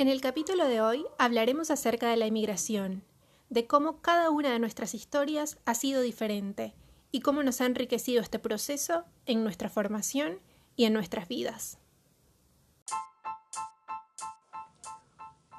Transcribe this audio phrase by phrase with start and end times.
[0.00, 3.04] En el capítulo de hoy hablaremos acerca de la inmigración,
[3.50, 6.74] de cómo cada una de nuestras historias ha sido diferente
[7.12, 10.38] y cómo nos ha enriquecido este proceso en nuestra formación
[10.74, 11.76] y en nuestras vidas.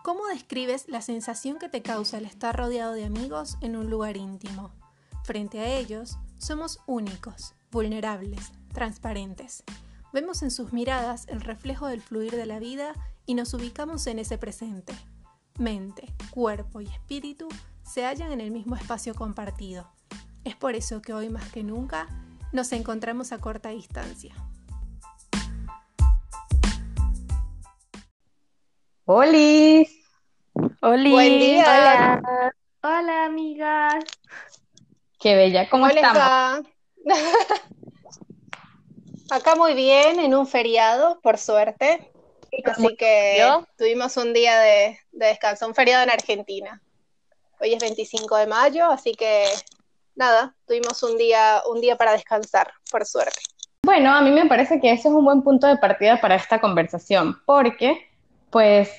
[0.03, 4.17] ¿Cómo describes la sensación que te causa el estar rodeado de amigos en un lugar
[4.17, 4.71] íntimo?
[5.23, 9.63] Frente a ellos, somos únicos, vulnerables, transparentes.
[10.13, 12.95] Vemos en sus miradas el reflejo del fluir de la vida
[13.31, 14.93] y nos ubicamos en ese presente.
[15.57, 17.47] Mente, cuerpo y espíritu
[17.81, 19.89] se hallan en el mismo espacio compartido.
[20.43, 22.07] Es por eso que hoy más que nunca
[22.51, 24.35] nos encontramos a corta distancia.
[29.05, 29.85] ¡Hola!
[30.81, 31.09] ¡Hola!
[31.09, 31.63] Buen día.
[31.63, 32.53] Hola.
[32.83, 34.03] Hola, amigas.
[35.21, 36.67] Qué bella, ¿cómo ¿Cómo les estamos?
[39.31, 42.10] Acá muy bien, en un feriado, por suerte.
[42.65, 43.65] Así que ¿Yo?
[43.77, 46.81] tuvimos un día de, de descanso, un feriado en Argentina.
[47.59, 49.45] Hoy es 25 de mayo, así que
[50.15, 53.39] nada, tuvimos un día, un día para descansar, por suerte.
[53.83, 56.59] Bueno, a mí me parece que ese es un buen punto de partida para esta
[56.59, 58.07] conversación, porque
[58.49, 58.91] pues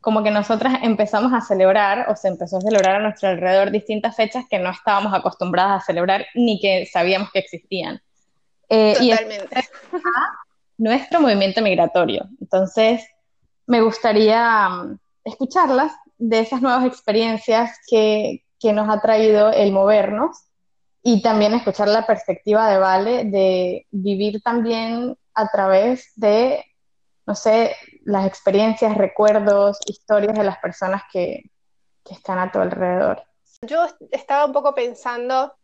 [0.00, 4.14] como que nosotras empezamos a celebrar o se empezó a celebrar a nuestro alrededor distintas
[4.14, 8.00] fechas que no estábamos acostumbradas a celebrar ni que sabíamos que existían.
[8.68, 9.68] Eh, y es Totalmente.
[10.78, 12.26] Nuestro movimiento migratorio.
[12.40, 13.04] Entonces,
[13.66, 20.44] me gustaría mm, escucharlas de esas nuevas experiencias que, que nos ha traído el movernos
[21.02, 26.64] y también escuchar la perspectiva de Vale de vivir también a través de,
[27.26, 31.50] no sé, las experiencias, recuerdos, historias de las personas que,
[32.04, 33.22] que están a tu alrededor.
[33.62, 35.54] Yo est- estaba un poco pensando,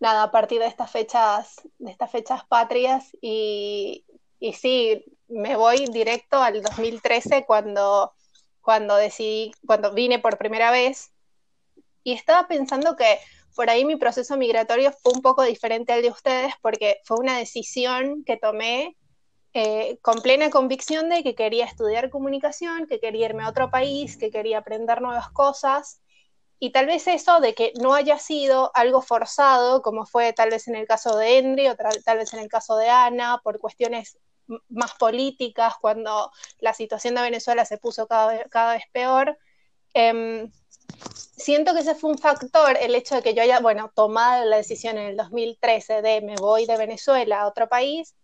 [0.00, 4.04] nada, a partir de estas fechas, de estas fechas patrias, y,
[4.40, 8.12] y sí, me voy directo al 2013 cuando,
[8.60, 11.12] cuando decidí, cuando vine por primera vez,
[12.02, 13.18] y estaba pensando que
[13.54, 17.36] por ahí mi proceso migratorio fue un poco diferente al de ustedes, porque fue una
[17.36, 18.96] decisión que tomé
[19.54, 24.16] eh, con plena convicción de que quería estudiar comunicación, que quería irme a otro país,
[24.16, 26.00] que quería aprender nuevas cosas.
[26.60, 30.68] Y tal vez eso de que no haya sido algo forzado, como fue tal vez
[30.68, 34.18] en el caso de Endry o tal, vez en el caso de Ana, por cuestiones
[34.68, 39.38] más políticas, cuando la situación de Venezuela se puso cada vez, cada vez peor.
[39.94, 40.50] Em,
[41.36, 44.56] siento que ese fue un factor, el hecho de que yo haya, bueno, tomado la
[44.56, 48.14] decisión en el 2013 de me voy de Venezuela a otro país,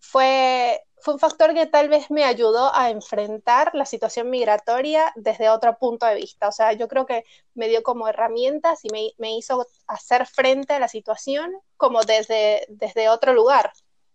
[0.00, 5.50] fue, fue un factor que tal vez me ayudó a enfrentar la situación migratoria desde
[5.50, 6.48] otro punto de vista.
[6.48, 10.74] O sea, yo creo que me dio como herramientas y me, me hizo hacer frente
[10.74, 13.72] a la situación como desde, desde otro lugar,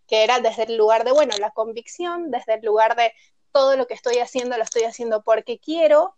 [0.07, 3.11] que era desde el lugar de, bueno, la convicción, desde el lugar de
[3.51, 6.16] todo lo que estoy haciendo lo estoy haciendo porque quiero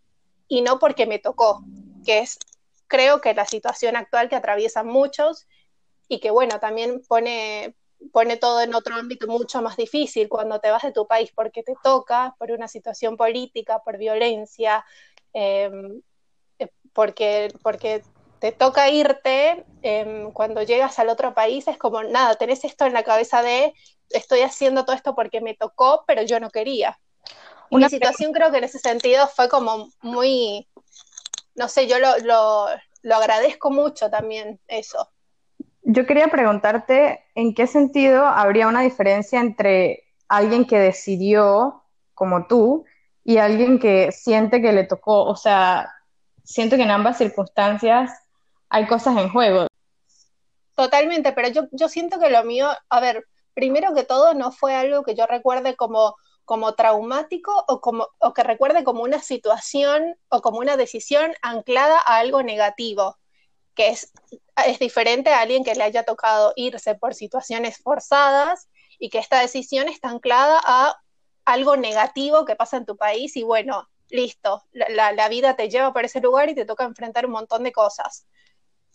[0.48, 1.62] y no porque me tocó,
[2.04, 2.38] que es
[2.88, 5.46] creo que la situación actual que atraviesan muchos
[6.08, 7.76] y que bueno, también pone,
[8.12, 11.62] pone todo en otro ámbito mucho más difícil cuando te vas de tu país porque
[11.62, 14.84] te toca, por una situación política, por violencia,
[15.34, 15.70] eh,
[16.92, 18.02] porque, porque
[18.38, 22.92] te toca irte, eh, cuando llegas al otro país es como, nada, tenés esto en
[22.92, 23.74] la cabeza de,
[24.10, 26.98] estoy haciendo todo esto porque me tocó, pero yo no quería.
[27.70, 30.68] Una mi situación creo que en ese sentido fue como muy,
[31.54, 32.66] no sé, yo lo, lo,
[33.02, 35.10] lo agradezco mucho también eso.
[35.82, 41.82] Yo quería preguntarte en qué sentido habría una diferencia entre alguien que decidió,
[42.14, 42.84] como tú,
[43.24, 45.24] y alguien que siente que le tocó.
[45.24, 45.90] O sea,
[46.44, 48.10] siento que en ambas circunstancias
[48.70, 49.66] hay cosas en juego.
[50.74, 54.74] Totalmente, pero yo, yo siento que lo mío, a ver, primero que todo no fue
[54.74, 56.14] algo que yo recuerde como,
[56.44, 61.98] como traumático o, como, o que recuerde como una situación o como una decisión anclada
[61.98, 63.18] a algo negativo,
[63.74, 64.12] que es,
[64.66, 68.68] es diferente a alguien que le haya tocado irse por situaciones forzadas
[69.00, 71.00] y que esta decisión está anclada a
[71.44, 75.68] algo negativo que pasa en tu país y bueno, listo, la, la, la vida te
[75.68, 78.26] lleva por ese lugar y te toca enfrentar un montón de cosas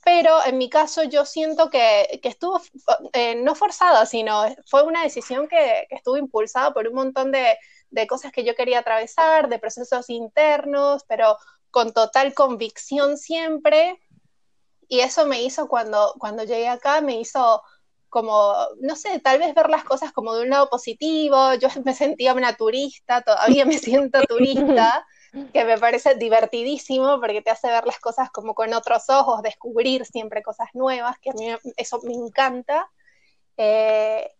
[0.04, 2.62] pero en mi caso yo siento que, que estuvo
[3.14, 7.58] eh, no forzada, sino fue una decisión que, que estuvo impulsada por un montón de,
[7.90, 11.38] de, cosas que yo quería atravesar, de procesos internos, pero
[11.72, 14.00] con total convicción siempre.
[14.88, 17.62] Y eso me hizo cuando, cuando llegué acá, me hizo
[18.10, 21.56] como, no sé, tal vez ver las cosas como de un lado positivo.
[21.56, 25.06] Yo me sentía una turista, todavía me siento turista
[25.52, 30.06] que me parece divertidísimo porque te hace ver las cosas como con otros ojos, descubrir
[30.06, 32.90] siempre cosas nuevas, que a mí eso me encanta.
[33.58, 34.32] Eh,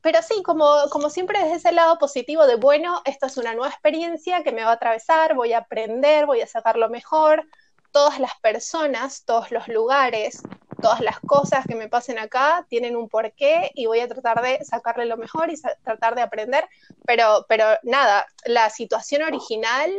[0.00, 3.70] pero sí, como, como siempre desde ese lado positivo de, bueno, esto es una nueva
[3.70, 7.44] experiencia que me va a atravesar, voy a aprender, voy a sacar lo mejor,
[7.90, 10.42] todas las personas, todos los lugares,
[10.80, 14.64] todas las cosas que me pasen acá tienen un porqué y voy a tratar de
[14.64, 16.68] sacarle lo mejor y tratar de aprender,
[17.04, 19.90] pero, pero nada, la situación original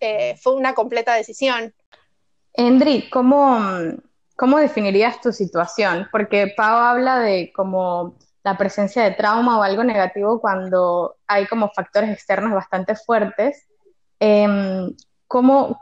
[0.00, 1.74] eh, fue una completa decisión.
[2.52, 3.58] Endri, ¿cómo,
[4.36, 6.08] ¿cómo definirías tu situación?
[6.10, 11.70] Porque Pau habla de como la presencia de trauma o algo negativo cuando hay como
[11.70, 13.68] factores externos bastante fuertes.
[14.18, 14.94] Em,
[15.26, 15.78] ¿cómo,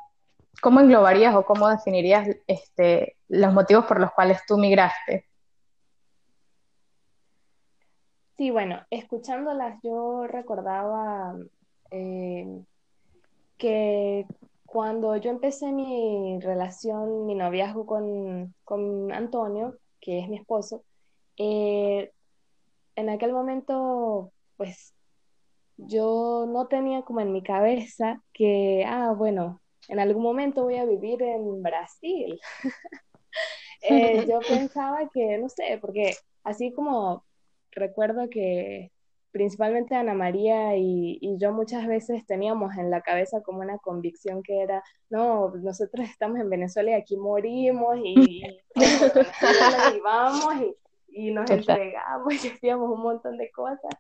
[0.61, 5.27] ¿cómo englobarías o cómo definirías este, los motivos por los cuales tú migraste?
[8.37, 11.35] Sí, bueno, escuchándolas yo recordaba
[11.91, 12.63] eh,
[13.59, 14.27] que
[14.67, 20.85] cuando yo empecé mi relación, mi noviazgo con, con Antonio, que es mi esposo,
[21.37, 22.13] eh,
[22.97, 24.95] en aquel momento, pues
[25.77, 30.85] yo no tenía como en mi cabeza que, ah, bueno, en algún momento voy a
[30.85, 32.41] vivir en Brasil.
[33.83, 37.25] Eh, yo pensaba que, no sé, porque así como
[37.71, 38.91] recuerdo que
[39.31, 44.63] principalmente Ana María y, yo muchas veces teníamos en la cabeza como una convicción que
[44.63, 48.43] era, no, nosotros estamos en Venezuela y aquí morimos y, y,
[50.05, 50.55] vamos
[51.09, 53.95] y, nos entregamos y hacíamos un montón de cosas,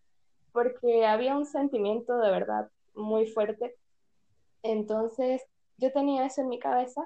[0.52, 3.74] porque había un sentimiento de verdad muy fuerte.
[4.62, 5.42] Entonces,
[5.76, 7.02] yo tenía eso en mi cabeza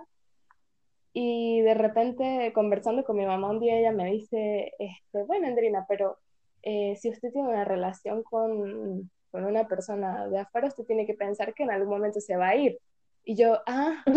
[1.13, 5.85] y de repente conversando con mi mamá un día ella me dice, este, bueno, Andrina,
[5.89, 6.19] pero
[6.63, 11.15] eh, si usted tiene una relación con, con, una persona de afuera, usted tiene que
[11.15, 12.79] pensar que en algún momento se va a ir.
[13.25, 14.15] Y yo, ah, es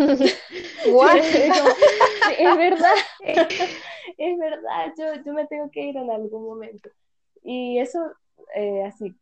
[2.56, 2.94] verdad,
[4.18, 6.90] es verdad, yo, yo me tengo que ir en algún momento.
[7.42, 8.00] Y eso,
[8.54, 9.14] eh, así,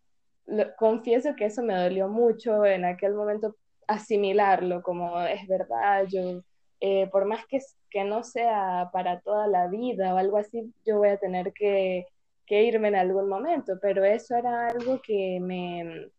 [0.78, 3.56] confieso que eso me dolió mucho en aquel momento
[3.86, 6.42] asimilarlo como es verdad, yo,
[6.80, 7.60] eh, por más que,
[7.90, 12.06] que no sea para toda la vida o algo así, yo voy a tener que,
[12.46, 16.10] que irme en algún momento, pero eso era algo que me,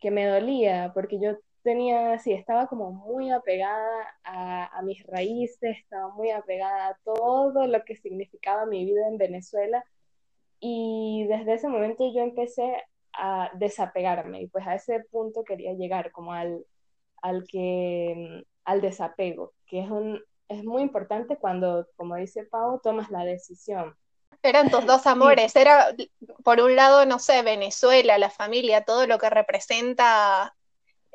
[0.00, 6.14] que me dolía, porque yo tenía, sí, estaba como muy apegada a, mis raíces, estaba
[6.14, 9.84] muy apegada a todo lo que significaba mi vida en Venezuela.
[10.60, 12.84] Y desde ese momento yo empecé
[13.14, 16.66] a desapegarme y pues a ese punto quería llegar como al,
[17.22, 23.10] al, que, al desapego, que es, un, es muy importante cuando, como dice Pau, tomas
[23.10, 23.96] la decisión.
[24.44, 25.94] Eran tus dos amores, era
[26.44, 30.54] por un lado, no sé, Venezuela, la familia, todo lo que representa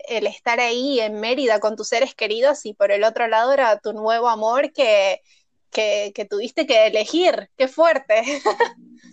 [0.08, 3.80] el estar ahí en Mérida con tus seres queridos y por el otro lado era
[3.80, 5.22] tu nuevo amor que,
[5.70, 8.24] que, que tuviste que elegir, qué fuerte.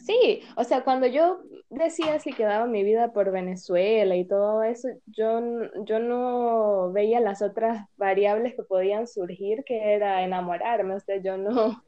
[0.07, 4.89] Sí, o sea, cuando yo decía si quedaba mi vida por Venezuela y todo eso,
[5.07, 5.41] yo,
[5.85, 11.37] yo no veía las otras variables que podían surgir, que era enamorarme, o sea, yo
[11.37, 11.83] no,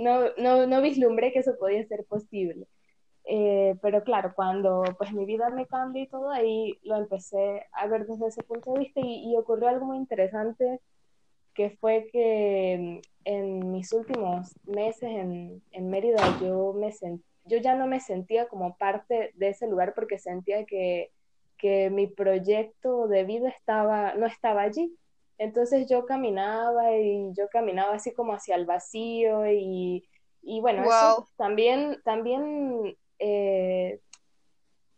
[0.00, 2.66] no, no, no, vislumbré que eso podía ser posible.
[3.24, 7.86] Eh, pero claro, cuando pues mi vida me cambió y todo, ahí lo empecé a
[7.86, 10.80] ver desde ese punto de vista y, y ocurrió algo muy interesante
[11.58, 16.92] que fue que en mis últimos meses en, en Mérida yo, me
[17.46, 21.10] yo ya no me sentía como parte de ese lugar porque sentía que,
[21.58, 24.96] que mi proyecto de vida estaba, no estaba allí.
[25.38, 30.04] Entonces yo caminaba y yo caminaba así como hacia el vacío y,
[30.42, 34.00] y bueno, eso también, también eh,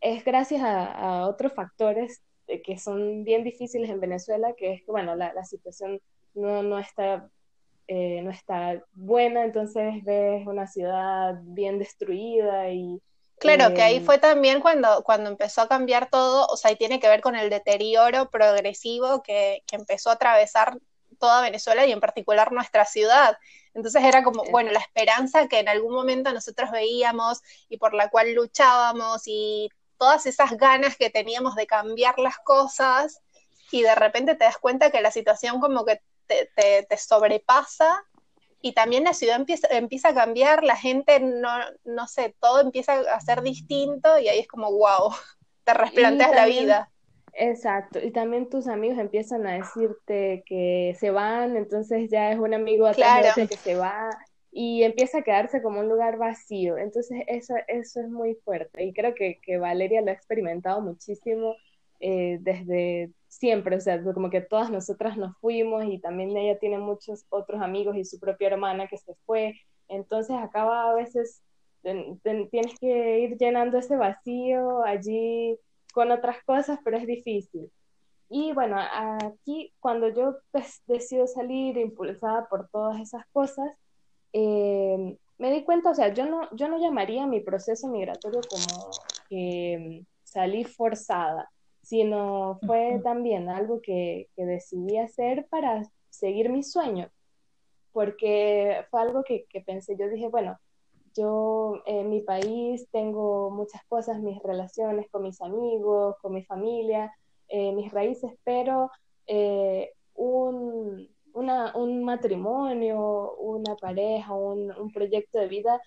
[0.00, 2.23] es gracias a, otros factores
[2.64, 6.00] que son bien difíciles en Venezuela, que es que, bueno, la, la situación
[6.35, 7.28] no, no, está,
[7.87, 13.00] eh, no está buena, entonces ves una ciudad bien destruida y...
[13.40, 16.76] Claro, que ahí eh, fue también cuando, cuando empezó a cambiar todo, o sea, y
[16.76, 20.78] tiene que ver con el deterioro progresivo que, que empezó a atravesar
[21.18, 23.38] toda Venezuela y en particular nuestra ciudad.
[23.73, 28.11] Entonces era como, bueno, la esperanza que en algún momento nosotros veíamos y por la
[28.11, 33.20] cual luchábamos y todas esas ganas que teníamos de cambiar las cosas
[33.70, 38.04] y de repente te das cuenta que la situación como que te, sobrepasa
[38.62, 41.50] y también la ciudad empieza, empieza a cambiar, la gente, no,
[41.85, 45.11] no sé, todo empieza a ser distinto y ahí es como, wow,
[45.64, 46.90] te replanteas la vida.
[47.33, 52.55] Exacto, y también tus amigos empiezan a decirte que se van, entonces ya es un
[52.55, 54.11] amigo atrás que se va
[54.52, 56.76] y empieza a quedarse como un lugar vacío.
[56.76, 61.55] Entonces eso, eso es muy fuerte y creo que, que Valeria lo ha experimentado muchísimo
[62.00, 66.79] eh, desde siempre, o sea, como que todas nosotras nos fuimos y también ella tiene
[66.79, 69.55] muchos otros amigos y su propia hermana que se fue,
[69.89, 71.43] entonces acaba a veces
[71.83, 75.57] tienes que ir llenando ese vacío allí
[75.95, 77.71] con otras cosas, pero es difícil.
[78.29, 83.73] Y bueno, aquí cuando yo pues, decido salir impulsada por todas esas cosas,
[84.33, 88.91] eh, me di cuenta, o sea, yo no, yo no llamaría mi proceso migratorio como
[89.29, 91.51] que salí forzada,
[91.90, 97.11] sino fue también algo que, que decidí hacer para seguir mi sueño,
[97.90, 100.56] porque fue algo que, que pensé, yo dije, bueno,
[101.16, 107.12] yo en mi país tengo muchas cosas, mis relaciones con mis amigos, con mi familia,
[107.49, 108.92] eh, mis raíces, pero
[109.26, 115.82] eh, un, un, matrimonio, una pareja, un, un, proyecto de vida,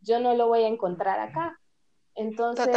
[0.00, 1.58] yo no lo voy a encontrar acá.
[2.14, 2.68] Entonces,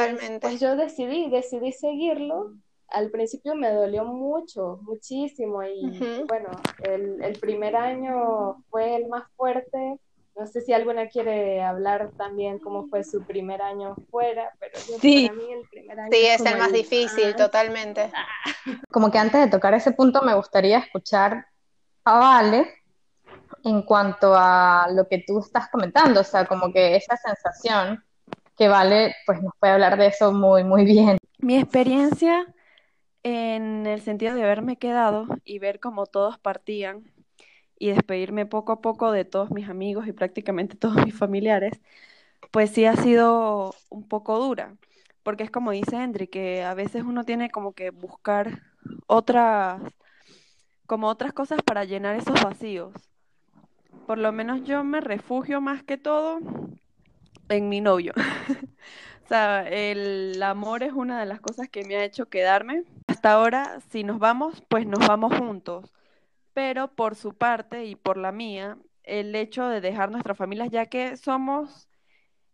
[0.42, 2.56] pues yo decidí, decidí seguirlo.
[2.90, 6.50] Al principio me dolió mucho, muchísimo, y bueno,
[6.84, 10.00] el, el primer año fue el más fuerte
[10.36, 15.28] no sé si alguna quiere hablar también cómo fue su primer año fuera, pero sí.
[15.28, 18.12] para mí el primer año Sí, es, el más difícil, totalmente.
[18.90, 21.46] Como que antes de tocar ese punto me gustaría escuchar
[22.04, 22.68] a Vale
[23.64, 28.04] en cuanto a lo que tú estás comentando, o sea, como que esa sensación
[28.58, 31.18] que Vale pues nos puede hablar de eso muy, muy bien.
[31.40, 32.46] Mi experiencia
[33.24, 37.04] en el sentido de haberme quedado y ver cómo todos partían
[37.80, 41.82] y despedirme poco a poco de todos mis amigos y prácticamente todos mis familiares,
[42.52, 44.76] pues sí ha sido un poco dura,
[45.24, 48.62] porque es como dice Hendry, que a veces uno tiene como que buscar
[49.08, 49.82] otras,
[50.86, 52.94] como otras cosas para llenar esos vacíos.
[54.08, 56.40] Por lo menos yo me refugio más que todo
[57.50, 58.14] en mi novio.
[59.26, 62.84] o sea, el amor es una de las cosas que me ha hecho quedarme.
[63.08, 65.94] Hasta ahora, si nos vamos, pues nos vamos juntos
[66.54, 70.86] pero por su parte y por la mía, el hecho de dejar nuestras familias, ya
[70.88, 71.90] que somos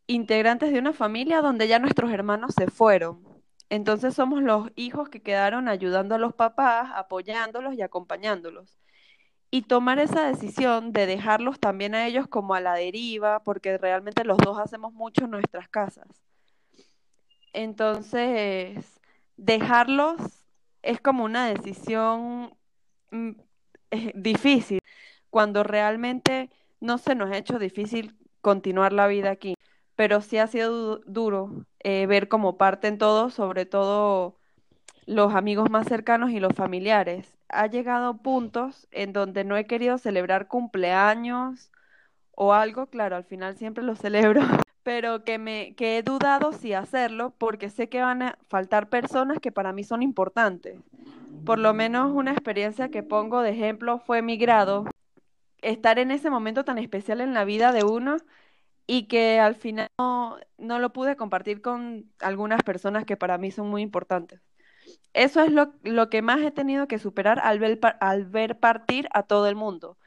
[0.07, 3.23] integrantes de una familia donde ya nuestros hermanos se fueron.
[3.69, 8.79] Entonces somos los hijos que quedaron ayudando a los papás, apoyándolos y acompañándolos.
[9.51, 14.23] Y tomar esa decisión de dejarlos también a ellos como a la deriva, porque realmente
[14.23, 16.07] los dos hacemos mucho en nuestras casas.
[17.53, 18.99] Entonces,
[19.37, 20.38] dejarlos
[20.81, 22.53] es como una decisión
[23.11, 23.31] mm,
[24.15, 24.79] difícil
[25.29, 29.55] cuando realmente no se nos ha hecho difícil continuar la vida aquí,
[29.95, 34.37] pero sí ha sido duro eh, ver cómo parten todos, sobre todo
[35.05, 37.37] los amigos más cercanos y los familiares.
[37.49, 41.71] Ha llegado puntos en donde no he querido celebrar cumpleaños
[42.39, 44.41] o algo, claro, al final siempre lo celebro,
[44.83, 49.39] pero que me que he dudado si hacerlo porque sé que van a faltar personas
[49.39, 50.79] que para mí son importantes
[51.45, 54.85] por lo menos una experiencia que pongo de ejemplo fue mi grado,
[55.61, 58.17] estar en ese momento tan especial en la vida de uno
[58.87, 63.69] y que al final no, lo pude compartir con algunas personas que para mí son
[63.69, 64.41] muy importantes.
[65.13, 69.07] Eso es lo, lo que más he tenido que superar al ver, al ver partir
[69.13, 69.97] a todo el mundo.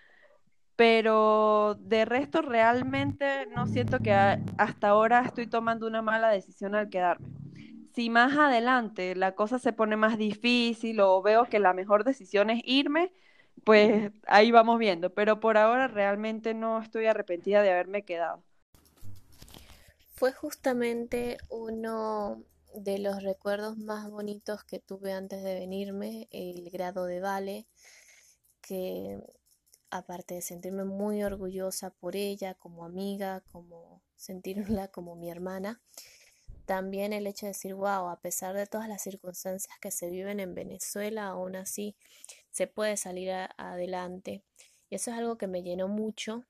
[0.83, 6.91] Pero de resto realmente no siento que hasta ahora estoy tomando una mala decisión al
[6.91, 7.29] quedarme
[7.95, 12.51] si más adelante la cosa se pone más difícil o veo que la mejor decisión
[12.51, 13.13] es irme,
[13.63, 15.15] pues ahí vamos viendo.
[15.15, 18.43] Pero por ahora realmente no estoy arrepentida de haberme quedado.
[20.17, 22.43] Fue justamente uno
[22.75, 27.67] de los recuerdos más bonitos que tuve antes de venirme, el grado de Vale,
[28.63, 29.21] que
[29.93, 35.81] aparte de sentirme muy orgullosa por ella como amiga, como sentirla como mi hermana,
[36.65, 40.41] también el hecho de decir, wow, a pesar de todas las circunstancias que se viven
[40.41, 41.95] en Venezuela, aún así
[42.51, 44.43] se puede salir adelante.
[44.89, 46.45] Y eso es algo que me llenó mucho.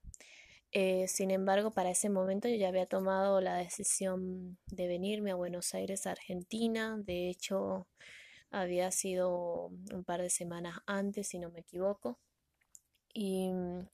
[0.71, 5.35] Eh, sin embargo, para ese momento yo ya había tomado la decisión de venirme a
[5.37, 6.97] Buenos Aires, Argentina.
[6.99, 7.89] De hecho,
[8.51, 12.19] había sido un par de semanas antes, si no me equivoco.
[13.12, 13.88] Y mm,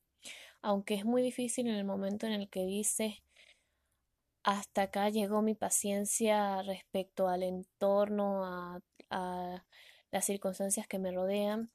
[0.62, 3.22] aunque es muy difícil en el momento en el que dices,
[4.42, 8.80] hasta acá llegó mi paciencia respecto al entorno, a,
[10.10, 11.70] las circunstancias que me rodean.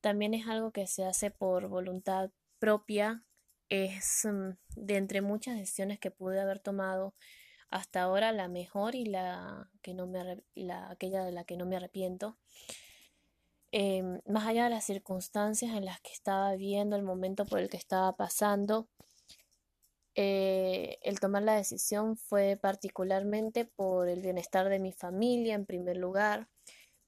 [0.00, 3.24] También es algo que se hace por voluntad propia.
[3.68, 7.14] Es mm, de entre muchas decisiones que pude haber tomado
[7.70, 11.66] hasta ahora la mejor y la que no me la, aquella de la que no
[11.66, 12.38] me arrepiento.
[13.72, 17.68] Em, más allá de las circunstancias en las que estaba viviendo, el momento por el
[17.68, 18.88] que estaba pasando,
[20.14, 25.98] eh, el tomar la decisión fue particularmente por el bienestar de mi familia en primer
[25.98, 26.48] lugar,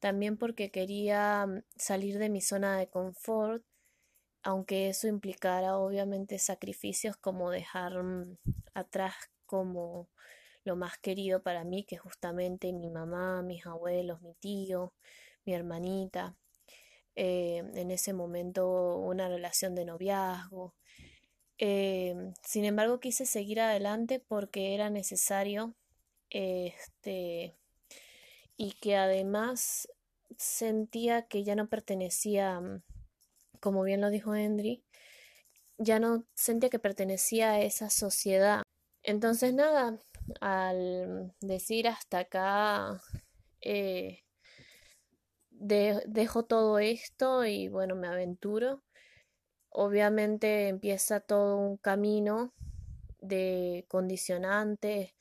[0.01, 3.65] también porque quería mm, salir de mi zona de confort,
[4.43, 8.39] aunque eso implicara obviamente sacrificios como dejar mm,
[8.75, 9.15] atrás
[9.47, 10.09] como
[10.65, 14.93] lo más querido para mí, que justamente mi mamá, mis abuelos, mi tío,
[15.47, 16.37] mi hermanita.
[17.21, 20.77] Eh, en ese momento una relación de noviazgo.
[21.59, 25.75] Eh, sin embargo, quise seguir adelante porque era necesario
[26.31, 27.57] este,
[28.57, 29.89] y que además
[30.37, 32.61] sentía que ya no pertenecía,
[33.59, 34.85] como bien lo dijo Henry,
[35.77, 38.63] ya no sentía que pertenecía a esa sociedad.
[39.03, 39.99] Entonces, nada,
[40.41, 43.03] al decir hasta acá,
[43.61, 44.21] eh,
[45.59, 48.83] dejo todo esto y bueno, me aventuro.
[49.71, 52.53] Obviamente empieza todo un camino
[53.21, 55.15] de condicionantes,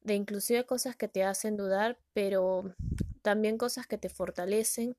[0.00, 2.74] de inclusive cosas que te hacen dudar, pero
[3.22, 4.96] también cosas que te fortalecen.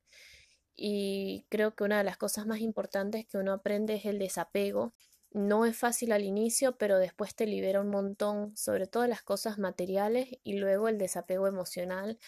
[0.75, 4.93] Y creo que una de las cosas más importantes que uno aprende es el desapego.
[5.31, 9.59] No es fácil al inicio, pero después te libera un montón, sobre todo las cosas
[9.59, 12.19] materiales y luego el desapego emocional,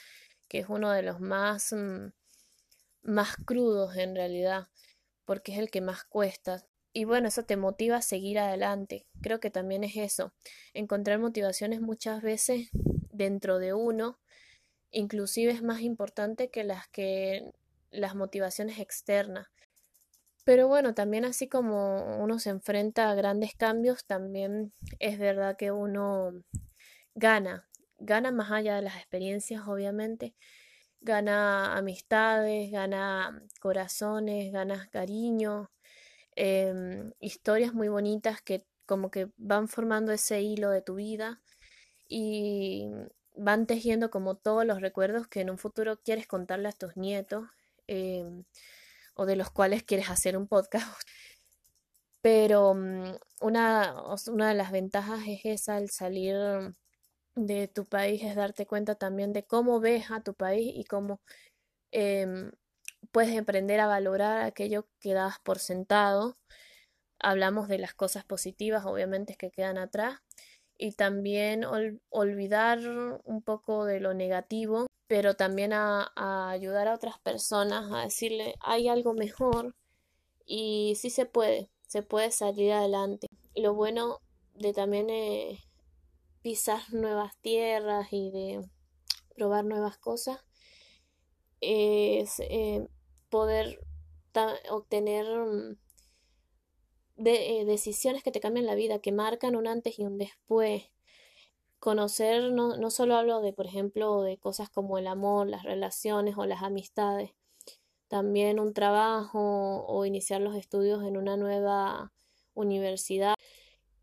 [0.48, 2.08] que es uno de los más, mm,
[3.06, 4.68] más crudos en realidad,
[5.26, 6.66] porque es el que más cuesta.
[6.92, 9.06] Y bueno, eso te motiva a seguir adelante.
[9.22, 10.34] Creo que también es eso,
[10.74, 12.70] encontrar motivaciones muchas veces
[13.12, 14.20] dentro de uno,
[14.92, 17.54] inclusive es más importante que las que
[17.92, 19.48] las motivaciones externas.
[20.44, 25.72] Pero bueno, también así como uno se enfrenta a grandes cambios, también es verdad que
[25.72, 26.34] uno
[27.16, 30.36] gana, gana más allá de las experiencias, obviamente,
[31.06, 35.70] gana amistades, gana corazones, gana cariño,
[36.36, 41.42] Em, historias muy bonitas que como que van formando ese hilo de tu vida
[42.10, 42.90] y
[43.36, 47.46] van tejiendo como todos los recuerdos que en un futuro quieres contarle a tus nietos
[47.88, 48.46] em,
[49.16, 50.88] o de los cuales quieres hacer un podcast.
[52.22, 53.96] Pero mm, una,
[54.28, 56.36] una de las ventajas es esa, al salir
[57.36, 61.20] de tu país, es darte cuenta también de cómo ves a tu país y cómo
[61.92, 62.52] em,
[63.12, 66.38] puedes aprender a valorar aquello que das por sentado.
[67.20, 70.22] Hablamos de las cosas positivas, obviamente, que quedan atrás,
[70.78, 71.66] y también
[72.10, 72.80] olvidar
[73.24, 76.12] un poco de lo negativo, pero también a,
[76.50, 79.76] ayudar a otras personas a decirle hay algo mejor
[80.46, 83.28] y sí se puede, se puede salir adelante.
[83.56, 84.20] Lo bueno
[84.54, 85.60] de también eh,
[86.46, 88.62] pisar nuevas tierras y de
[89.34, 90.46] probar nuevas cosas
[91.60, 92.88] es eh,
[93.30, 93.80] poder
[94.70, 95.76] obtener mm,
[97.26, 100.84] eh, decisiones que te cambian la vida, que marcan un antes y un después.
[101.80, 106.38] Conocer, no, no solo hablo de, por ejemplo, de cosas como el amor, las relaciones
[106.38, 107.32] o las amistades,
[108.08, 112.14] también un trabajo o iniciar los estudios en una nueva
[112.54, 113.34] universidad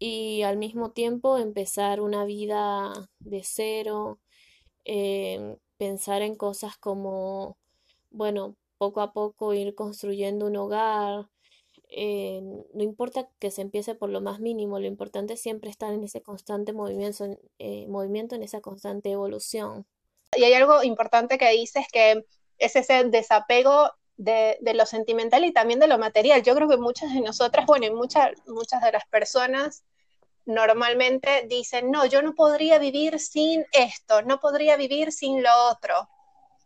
[0.04, 4.18] y al mismo tiempo empezar una vida de cero,
[4.84, 7.56] eh, pensar en cosas como,
[8.10, 11.28] bueno, poco a poco ir construyendo un hogar.
[11.88, 12.40] Eh,
[12.74, 16.02] no importa que se empiece por lo más mínimo, lo importante es siempre estar en
[16.02, 19.86] ese constante movimiento, eh, movimiento en esa constante evolución.
[20.36, 22.26] Y hay algo importante que dices que
[22.58, 26.42] es ese desapego de, lo sentimental y también de lo material.
[26.42, 29.84] Yo creo que muchas de nosotras, bueno, y muchas, muchas de las personas
[30.44, 36.08] normalmente dicen, no, yo no podría vivir sin esto, no podría vivir sin lo otro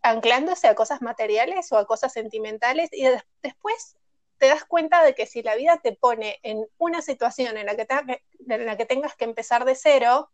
[0.06, 3.06] anclándose a cosas materiales o a cosas sentimentales y
[3.42, 3.96] después
[4.38, 7.74] te das cuenta de que si la vida te pone en una situación en la
[7.74, 7.86] que,
[8.48, 10.30] en la que tengas que empezar de cero,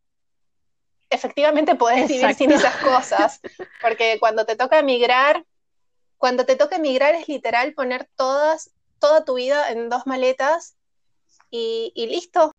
[1.09, 3.41] efectivamente puedes vivir sin esas cosas,
[3.81, 5.47] porque cuando te toca emigrar,
[6.19, 10.77] cuando te toca emigrar es literal poner todas, toda tu vida en dos maletas
[11.51, 12.53] y, y listo.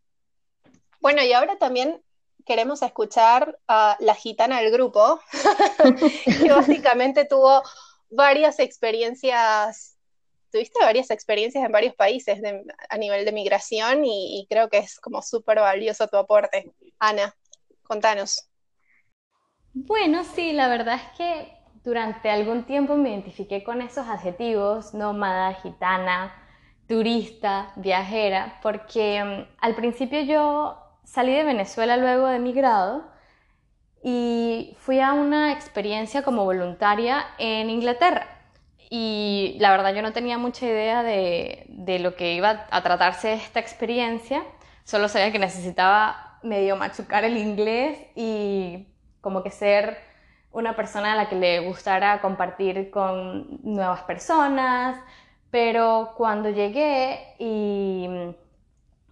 [1.04, 2.02] Bueno, y ahora también
[2.46, 5.20] queremos escuchar a la gitana del grupo,
[6.42, 7.62] que básicamente tuvo
[8.10, 9.98] varias experiencias,
[10.50, 12.39] tuviste varias experiencias en varios países
[12.89, 16.72] a nivel de migración y, creo que es como súper valioso tu aporte.
[17.00, 17.36] Ana,
[17.84, 18.48] contanos.
[19.74, 25.56] Bueno, sí, la verdad es que durante algún tiempo me identifiqué con esos adjetivos, nómada,
[25.56, 26.34] gitana,
[26.88, 33.04] turista, viajera, porque mm, al principio yo salí de Venezuela luego de mi grado
[34.04, 38.28] y fui a una experiencia como voluntaria en Inglaterra.
[38.89, 43.34] Y la verdad yo no tenía mucha idea de, de lo que iba a tratarse
[43.34, 44.44] esta experiencia,
[44.84, 48.88] solo sabía que necesitaba medio machucar el inglés y
[49.22, 49.98] como que ser
[50.52, 55.00] una persona a la que le gustara compartir con nuevas personas,
[55.50, 58.08] pero cuando llegué y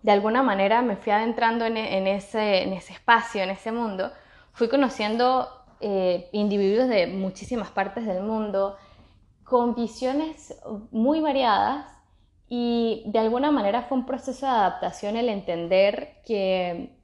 [0.02, 4.12] de alguna manera me fui adentrando en, ese, en ese espacio, en ese mundo,
[4.54, 5.48] fui conociendo
[5.80, 8.78] eh, individuos de muchísimas partes del mundo,
[9.44, 10.56] con visiones
[10.92, 11.86] muy variadas
[12.48, 16.98] y de alguna manera fue un proceso de adaptación el entender que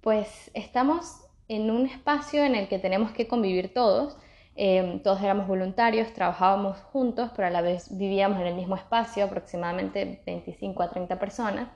[0.00, 4.16] pues estamos en un espacio en el que tenemos que convivir todos.
[4.56, 9.24] Eh, todos éramos voluntarios, trabajábamos juntos, pero a la vez vivíamos en el mismo espacio,
[9.24, 11.68] aproximadamente 25 a 30 personas.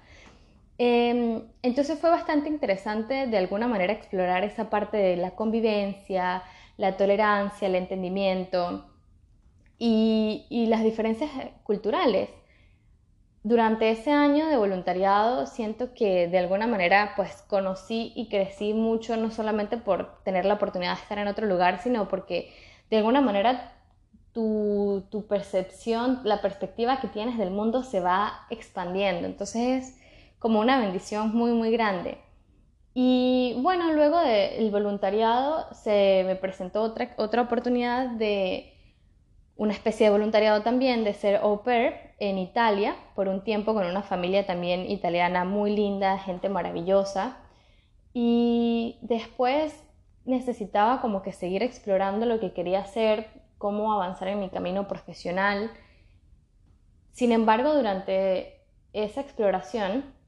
[0.83, 6.43] Em, entonces fue bastante interesante de alguna manera explorar esa parte de la convivencia,
[6.79, 8.87] la tolerancia, el entendimiento
[9.79, 11.31] y, y las diferencias
[11.65, 12.31] culturales.
[13.43, 19.19] Durante ese año de voluntariado siento que de alguna manera pues conocí y crecí mucho,
[19.19, 22.55] no solamente por tener la oportunidad de estar en otro lugar, sino porque
[22.89, 23.75] de alguna manera
[24.33, 29.27] tu, tu percepción, la perspectiva que tienes del mundo se va expandiendo.
[29.27, 30.00] Entonces
[30.41, 32.19] como una bendición muy, muy grande.
[32.93, 38.75] Y bueno, luego del voluntariado se me presentó otra, otra oportunidad de
[39.55, 43.87] una especie de voluntariado también, de ser au pair en Italia por un tiempo con
[43.87, 47.37] una familia también italiana muy linda, gente maravillosa.
[48.15, 49.79] Y después
[50.25, 55.71] necesitaba como que seguir explorando lo que quería hacer, cómo avanzar en mi camino profesional.
[57.13, 60.19] Sin embargo, durante esa exploración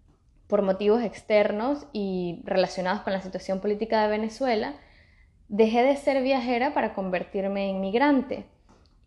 [0.53, 4.75] por motivos externos y relacionados con la situación política de Venezuela,
[5.49, 8.45] dejé de ser viajera para convertirme en migrante.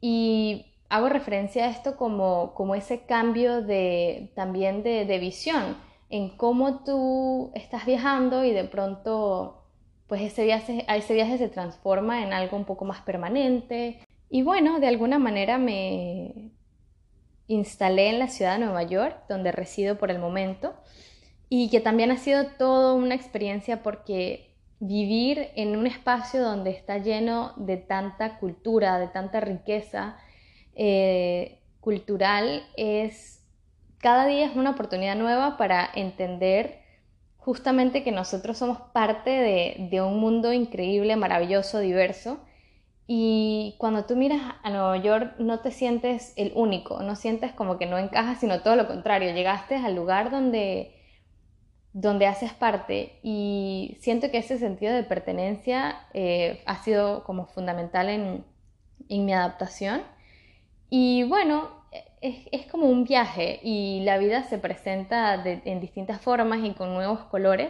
[0.02, 5.78] Y hago referencia a esto como, como ese cambio de, también de, de visión
[6.10, 9.68] en cómo tú estás viajando y de pronto
[10.08, 14.00] pues ese viaje, ese viaje se transforma en algo un poco más permanente.
[14.32, 16.50] Y bueno, de alguna manera me
[17.46, 20.74] instalé en la ciudad de Nueva York, donde resido por el momento,
[21.50, 26.98] y que también ha sido toda una experiencia porque vivir en un espacio donde está
[26.98, 30.18] lleno de tanta cultura, de tanta riqueza
[30.76, 33.44] eh, cultural, es
[34.00, 36.80] cada día es una oportunidad nueva para entender
[37.38, 42.40] justamente que nosotros somos parte de, de un mundo increíble, maravilloso, diverso.
[43.08, 47.78] Y cuando tú miras a Nueva York no te sientes el único, no sientes como
[47.78, 50.95] que no encajas, sino todo lo contrario, llegaste al lugar donde
[51.96, 58.10] donde haces parte y siento que ese sentido de pertenencia eh, ha sido como fundamental
[58.10, 58.44] en,
[59.08, 60.02] mi adaptación
[60.90, 61.70] y bueno,
[62.20, 67.22] es, como un viaje y la vida se presenta en distintas formas y con nuevos
[67.26, 67.70] colores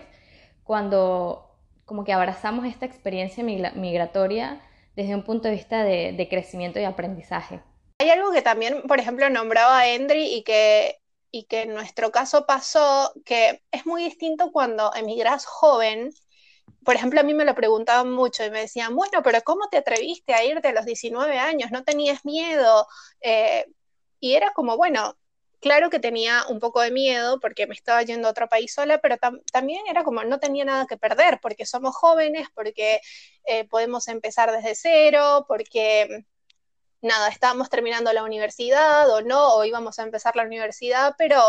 [0.64, 4.60] cuando como que abrazamos esta experiencia migratoria
[4.96, 7.60] desde un punto de vista de, crecimiento y aprendizaje.
[8.00, 10.98] Hay algo que también, por ejemplo, nombraba Endry y que
[11.32, 16.12] y que en nuestro caso pasó que es muy distinto cuando emigras joven.
[16.84, 19.78] Por ejemplo, a mí me lo preguntaban mucho y me decían, bueno, pero ¿cómo te
[19.78, 21.72] atreviste a irte a los 19 años?
[21.72, 22.88] ¿No tenías miedo?
[23.22, 23.66] Eh,
[24.20, 25.16] y era como, bueno,
[25.66, 29.00] claro que tenía un poco de miedo porque me estaba yendo a otro país sola,
[29.00, 29.18] pero
[29.52, 33.02] también era como no tenía nada que perder porque somos jóvenes, porque
[33.46, 36.26] eh, podemos empezar desde cero, porque
[37.02, 41.40] nada, estábamos terminando la universidad o no, o íbamos a empezar la universidad, pero,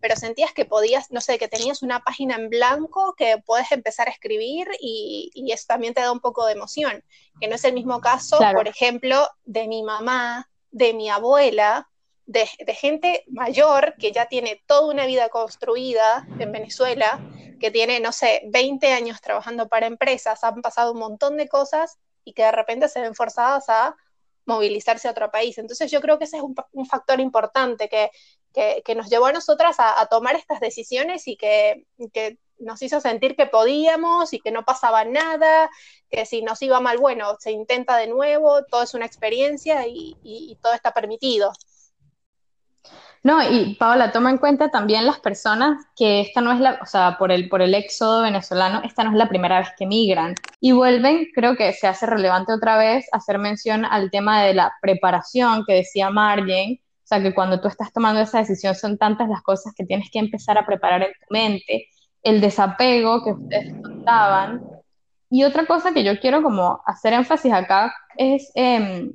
[0.00, 4.08] pero sentías que podías, no sé, que tenías una página en blanco que puedes empezar
[4.08, 7.02] a escribir y, eso también te da un poco de emoción,
[7.40, 11.88] que no es el mismo caso, por ejemplo, de mi mamá, de mi abuela,
[12.26, 17.18] de, de, gente mayor que ya tiene toda una vida construida en Venezuela,
[17.58, 21.98] que tiene, no sé, 20 años trabajando para empresas, han pasado un montón de cosas
[22.24, 23.96] y que de repente se ven forzadas a
[24.48, 25.58] movilizarse a otro país.
[25.58, 28.10] Entonces yo creo que ese es un, factor importante que,
[28.96, 31.86] nos llevó a nosotras a, tomar estas decisiones y que,
[32.58, 35.70] nos hizo sentir que podíamos y que no pasaba nada,
[36.10, 40.58] que si nos iba mal, bueno, se intenta de nuevo, todo es una experiencia y
[40.60, 41.52] todo está permitido.
[43.24, 46.86] No, y Paola, toma en cuenta también las personas que esta no es la, o
[46.86, 50.34] sea, por el, por el éxodo venezolano, esta no es la primera vez que migran.
[50.60, 54.72] Y vuelven, creo que se hace relevante otra vez hacer mención al tema de la
[54.80, 59.28] preparación que decía Margen, o sea, que cuando tú estás tomando esa decisión son tantas
[59.28, 61.88] las cosas que tienes que empezar a preparar en tu mente,
[62.22, 64.62] el desapego que ustedes contaban.
[65.30, 69.12] Y otra cosa que yo quiero como hacer énfasis acá es em,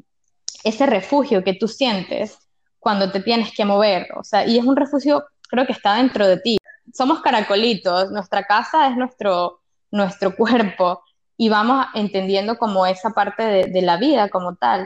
[0.63, 2.39] ese refugio que tú sientes
[2.83, 6.27] cuando te tienes que mover, o sea, y es un refugio, creo que está dentro
[6.27, 6.57] de ti.
[6.93, 11.01] Somos caracolitos, nuestra casa es nuestro, nuestro cuerpo
[11.37, 14.85] y vamos entendiendo como esa parte de, de la vida como tal.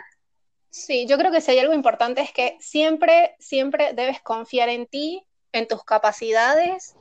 [0.69, 4.85] Sí, yo creo que si hay algo importante es que siempre, siempre debes confiar en
[4.85, 6.95] ti, en tus capacidades,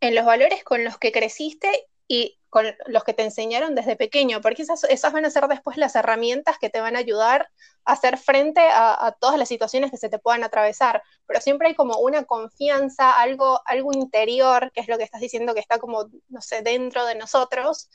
[0.00, 1.70] en los valores con los que creciste
[2.06, 5.76] y con los que te enseñaron desde pequeño, porque esas, esas van a ser después
[5.76, 7.48] las herramientas que te van a ayudar
[7.84, 11.02] a hacer frente a, todas las situaciones que se te puedan atravesar.
[11.26, 15.52] Pero siempre hay como una confianza, algo, algo interior, que es lo que estás diciendo
[15.52, 17.90] que está como, no sé, dentro de nosotros,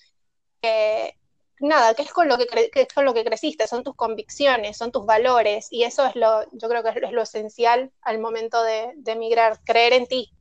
[0.61, 1.15] que
[1.61, 4.91] nada, que es con lo que, es con lo que creciste, son tus convicciones, son
[4.91, 8.91] tus valores, y eso es lo, yo creo que es lo esencial al momento de,
[8.97, 10.33] de emigrar, creer en ti.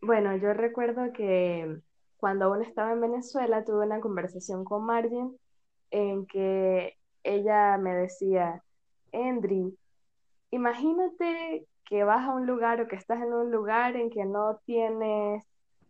[0.00, 1.80] Bueno, yo recuerdo que
[2.18, 5.36] cuando aún estaba en Venezuela, tuve una conversación con Margin
[5.90, 8.62] en que ella me decía,
[9.12, 9.76] Endri,
[10.50, 14.60] imagínate que vas a un lugar o que estás en un lugar en que no
[14.66, 15.44] tienes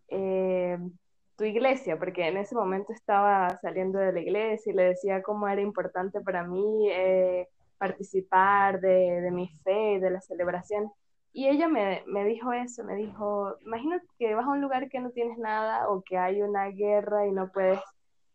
[0.08, 0.78] eh,
[1.36, 5.48] tu iglesia, porque en ese momento estaba saliendo de la iglesia y le decía cómo
[5.48, 10.90] era importante para mí eh, participar de, mi fe, de la celebración.
[11.32, 15.00] Y ella me, me, dijo eso, me dijo, imagínate que vas a un lugar que
[15.00, 17.80] no tienes nada o que hay una guerra y no puedes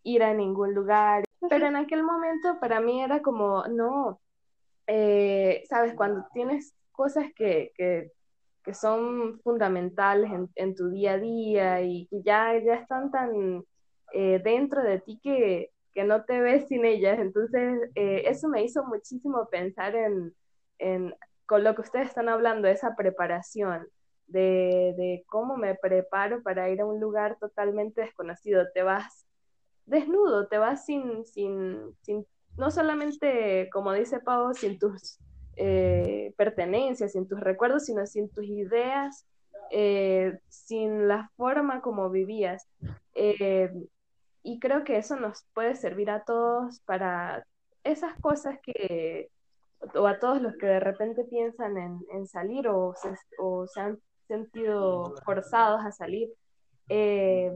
[0.03, 1.23] ir a ningún lugar.
[1.49, 4.21] Pero en aquel momento para mí era como, no,
[4.87, 8.11] eh, sabes, cuando tienes cosas que, que,
[8.63, 13.63] que son fundamentales en, en, tu día a día y que ya, ya están tan
[14.13, 17.19] eh, dentro de ti que, que, no te ves sin ellas.
[17.19, 20.33] Entonces, eh, eso me hizo muchísimo pensar en,
[20.79, 23.87] en con lo que ustedes están hablando, esa preparación,
[24.27, 28.65] de, cómo me preparo para ir a un lugar totalmente desconocido.
[28.73, 29.25] Te vas
[29.85, 32.25] desnudo, te vas sin, sin, sin
[32.57, 35.19] no solamente, como dice Pau, sin tus
[35.55, 39.25] eh, pertenencias, sin tus recuerdos, sino sin tus ideas,
[39.71, 42.67] eh, sin la forma como vivías.
[43.15, 43.71] Eh,
[44.43, 47.45] y creo que eso nos puede servir a todos para
[47.83, 49.29] esas cosas que,
[49.95, 53.99] o a todos los que de repente piensan en, salir o se, o se, han
[54.27, 56.29] sentido forzados a salir,
[56.89, 57.51] eh,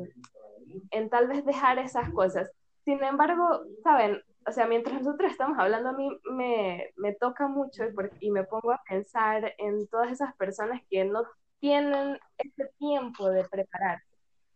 [0.91, 2.49] en tal vez dejar esas cosas.
[2.85, 7.83] Sin embargo, saben, o sea, mientras nosotros estamos hablando, a mí me, me toca mucho
[7.85, 11.23] y, y, me pongo a pensar en todas esas personas que no
[11.59, 13.99] tienen ese tiempo de preparar,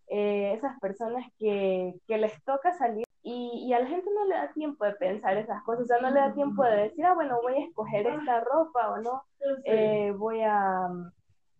[0.08, 4.36] eh, esas personas que, que les toca salir y, y, a la gente no le
[4.36, 7.14] da tiempo de pensar esas cosas, o sea, no le da tiempo de decir, ah,
[7.14, 9.24] bueno, voy a escoger esta ropa o no,
[9.66, 10.88] eh, voy a,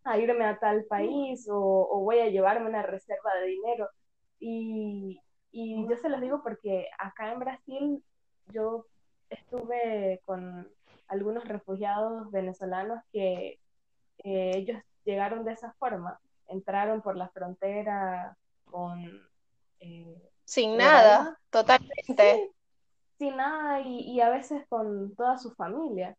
[0.04, 3.90] a, irme a tal país o, o, voy a llevarme una reserva de dinero.
[4.40, 5.22] Y,
[5.52, 8.04] y yo se los digo porque acá en Brasil
[8.52, 8.88] yo
[9.30, 10.68] estuve con
[11.08, 13.60] algunos refugiados venezolanos que
[14.24, 19.04] eh, ellos llegaron de esa forma, entraron por la frontera con...
[19.80, 22.52] Eh, sin nada, totalmente.
[23.18, 26.18] sin nada y, a veces con toda su familia.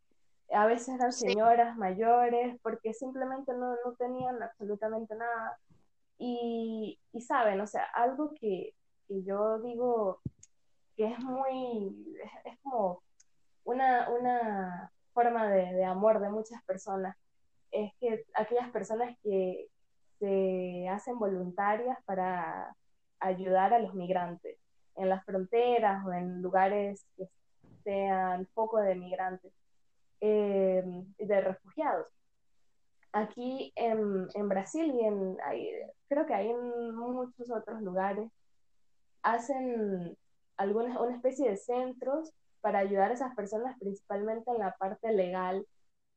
[0.55, 5.59] A veces eran señoras mayores porque simplemente no, tenían absolutamente nada.
[6.19, 8.75] Y, saben, o sea, algo que,
[9.09, 10.21] yo digo
[10.97, 13.03] que es muy, es, como
[13.65, 17.17] una, una forma de, de, amor de muchas personas,
[17.71, 19.69] es que aquellas personas que
[20.19, 22.77] se hacen voluntarias para
[23.23, 24.59] ayudar a los migrantes
[24.97, 27.29] en las fronteras o en lugares que
[27.85, 29.53] sean poco de migrantes
[30.21, 30.83] eh,
[31.19, 32.07] de refugiados.
[33.13, 35.37] Aquí en, en Brasil y en,
[36.09, 38.31] creo que hay en muchos otros lugares,
[39.23, 40.17] hacen
[40.57, 45.67] algunas, una especie de centros para ayudar a esas personas, principalmente en la parte legal.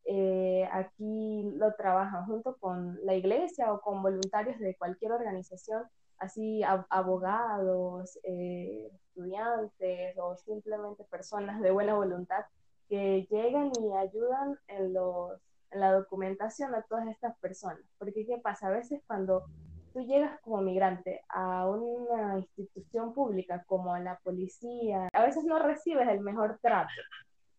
[0.06, 5.84] Eh, aquí lo trabajan junto con la iglesia o con voluntarios de cualquier organización
[6.20, 12.46] así abogados, eh, estudiantes o simplemente personas de buena voluntad
[12.90, 15.40] que llegan y ayudan en, los,
[15.72, 17.82] en la documentación a todas estas personas.
[17.98, 18.68] Porque ¿qué pasa?
[18.68, 19.46] A veces cuando
[19.94, 26.08] tú llegas como migrante a una institución pública como la policía, a veces no recibes
[26.10, 26.92] el mejor trato.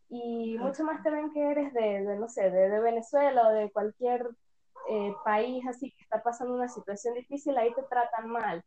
[0.09, 3.53] Y mucho más te ven que eres de, de no sé, de, de Venezuela o
[3.53, 4.29] de cualquier
[4.89, 8.65] eh, país así está pasando una situación difícil, ahí te tratan mal.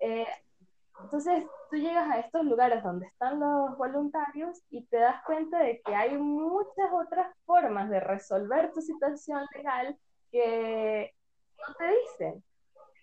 [0.00, 0.26] Eh,
[1.02, 5.80] entonces tú llegas a estos lugares donde están los voluntarios y te das cuenta de
[5.80, 9.96] que hay muchas otras formas de resolver tu situación legal
[10.30, 11.14] que
[11.58, 12.44] no te dicen.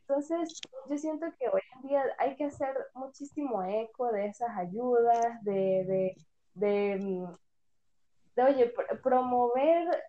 [0.02, 5.44] Entonces, yo siento que hoy en día hay que hacer muchísimo eco de esas ayudas,
[5.44, 6.16] de, de,
[6.54, 7.36] de, mm,
[8.36, 8.74] de oye,
[9.04, 10.04] promover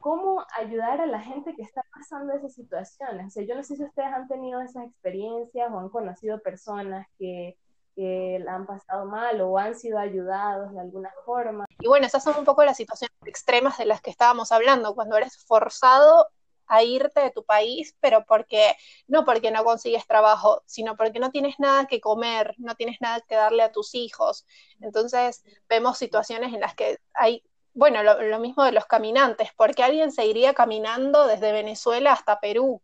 [0.00, 3.26] cómo ayudar a la gente que está pasando esas situaciones.
[3.26, 7.06] O sea, yo no sé si ustedes han tenido esas experiencias o han conocido personas
[7.18, 7.56] que,
[7.94, 11.66] que la han pasado mal o han sido ayudados de alguna forma.
[11.80, 15.16] Y bueno, esas son un poco las situaciones extremas de las que estábamos hablando, cuando
[15.16, 16.26] eres forzado
[16.70, 18.74] a irte de tu país, pero porque
[19.08, 23.20] no porque no consigues trabajo, sino porque no tienes nada que comer, no tienes nada
[23.28, 24.46] que darle a tus hijos.
[24.80, 30.12] Entonces vemos situaciones en las que hay, bueno, lo, mismo de los caminantes, porque alguien
[30.12, 32.82] se iría caminando desde Venezuela hasta Perú.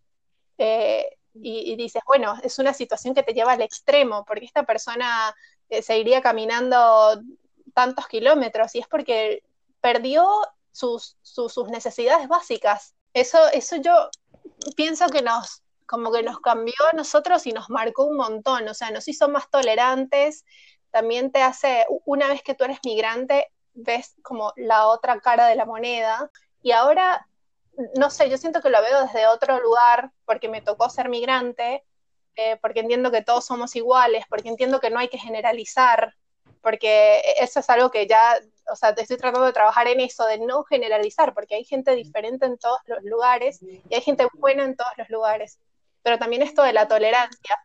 [0.58, 5.34] Eh, y, dices, bueno, es una situación que te lleva al extremo, porque esta persona
[5.68, 7.20] eh, se iría caminando
[7.74, 9.42] tantos kilómetros y es porque
[9.80, 10.26] perdió
[10.72, 12.94] sus, sus, necesidades básicas.
[13.12, 14.08] Eso, eso yo
[14.76, 18.74] pienso que nos, como que nos cambió a nosotros y nos marcó un montón, o
[18.74, 20.44] sea, nos hizo más tolerantes,
[20.90, 25.54] también te hace, una vez que tú eres migrante, ves como la otra cara de
[25.54, 26.30] la moneda
[26.62, 27.26] y ahora,
[27.96, 31.84] no sé, yo siento que lo veo desde otro lugar porque me tocó ser migrante,
[32.34, 36.14] eh, porque entiendo que todos somos iguales, porque entiendo que no hay que generalizar,
[36.60, 38.38] porque eso es algo que ya
[38.70, 42.46] o sea, estoy tratando de trabajar en eso, de no generalizar, porque hay gente diferente
[42.46, 45.58] en todos los lugares y hay gente buena en todos los lugares.
[46.02, 47.58] Pero también esto de la tolerancia.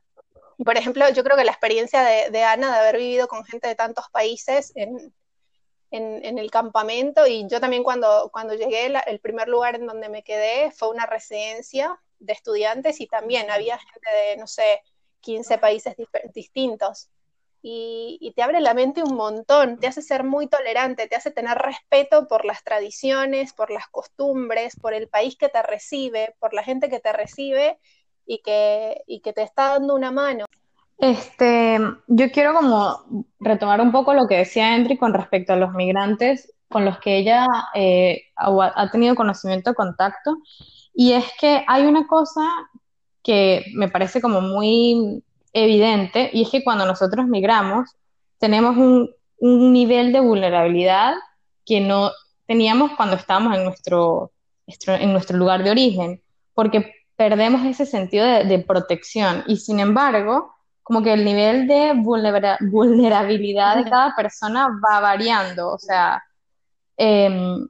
[0.63, 3.75] Por ejemplo, yo creo que la experiencia de, Ana de haber vivido con gente de
[3.75, 5.13] tantos países en,
[5.91, 10.71] el campamento y yo también cuando, cuando llegué, el primer lugar en donde me quedé
[10.71, 14.81] fue una residencia de estudiantes y también había gente de, no sé,
[15.19, 15.95] 15 países
[16.33, 17.09] distintos
[17.63, 21.57] y, te abre la mente un montón, te hace ser muy tolerante, te hace tener
[21.57, 26.63] respeto por las tradiciones, por las costumbres, por el país que te recibe, por la
[26.63, 27.77] gente que te recibe
[28.25, 30.45] y que, y que te está dando una mano.
[31.01, 35.73] Este, yo quiero como retomar un poco lo que decía Endri con respecto a los
[35.73, 40.37] migrantes con los que ella eh, ha tenido conocimiento, contacto,
[40.93, 42.41] y es que hay una cosa
[43.23, 47.89] que me parece como muy evidente y es que cuando nosotros migramos
[48.39, 49.09] tenemos un,
[49.43, 51.15] nivel de vulnerabilidad
[51.65, 52.11] que no
[52.45, 54.31] teníamos cuando estábamos en nuestro,
[54.85, 56.21] en nuestro lugar de origen,
[56.53, 59.43] porque perdemos ese sentido de, protección.
[59.47, 65.79] Y sin embargo, como que el nivel de vulnerabilidad de cada persona va variando, o
[65.79, 66.23] sea,
[66.97, 67.67] em,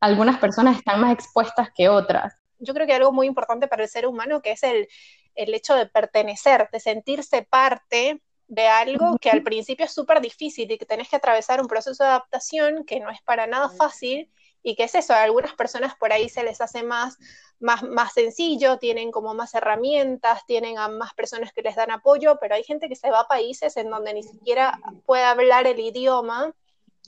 [0.00, 2.34] algunas personas están más expuestas que otras.
[2.58, 4.86] Yo creo que algo muy importante para el ser humano que es el,
[5.34, 10.70] el hecho de pertenecer, de sentirse parte de algo que al principio es súper difícil
[10.70, 14.30] y que tenés que atravesar un proceso de adaptación que no es para nada fácil
[14.66, 17.18] y que es eso, a algunas personas por ahí se les hace más,
[17.60, 22.38] más, más sencillo, tienen como más herramientas, tienen a más personas que les dan apoyo,
[22.40, 25.78] pero hay gente que se va a países en donde ni siquiera puede hablar el
[25.78, 26.52] idioma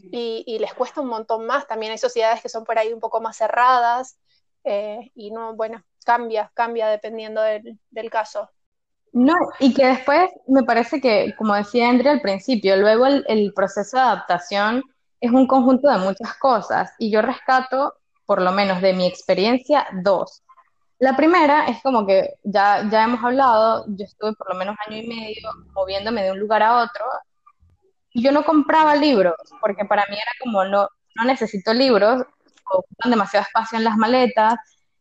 [0.00, 1.66] y, les cuesta un montón más.
[1.66, 4.20] También hay sociedades que son por ahí un poco más cerradas
[4.62, 8.48] eh, y no, bueno, cambia, cambia dependiendo del, caso.
[9.12, 13.96] No, y que después me parece que, como decía Andrea al principio, luego el, proceso
[13.96, 14.84] de adaptación
[15.20, 17.94] es un conjunto de muchas cosas y yo rescato,
[18.26, 20.42] por lo menos de mi experiencia, dos.
[20.98, 24.96] La primera es como que ya, ya hemos hablado, yo estuve por lo menos año
[24.98, 27.04] y medio moviéndome de un lugar a otro
[28.12, 32.24] y yo no compraba libros porque para mí era como no, no necesito libros,
[32.72, 34.54] ocupan demasiado espacio en las maletas,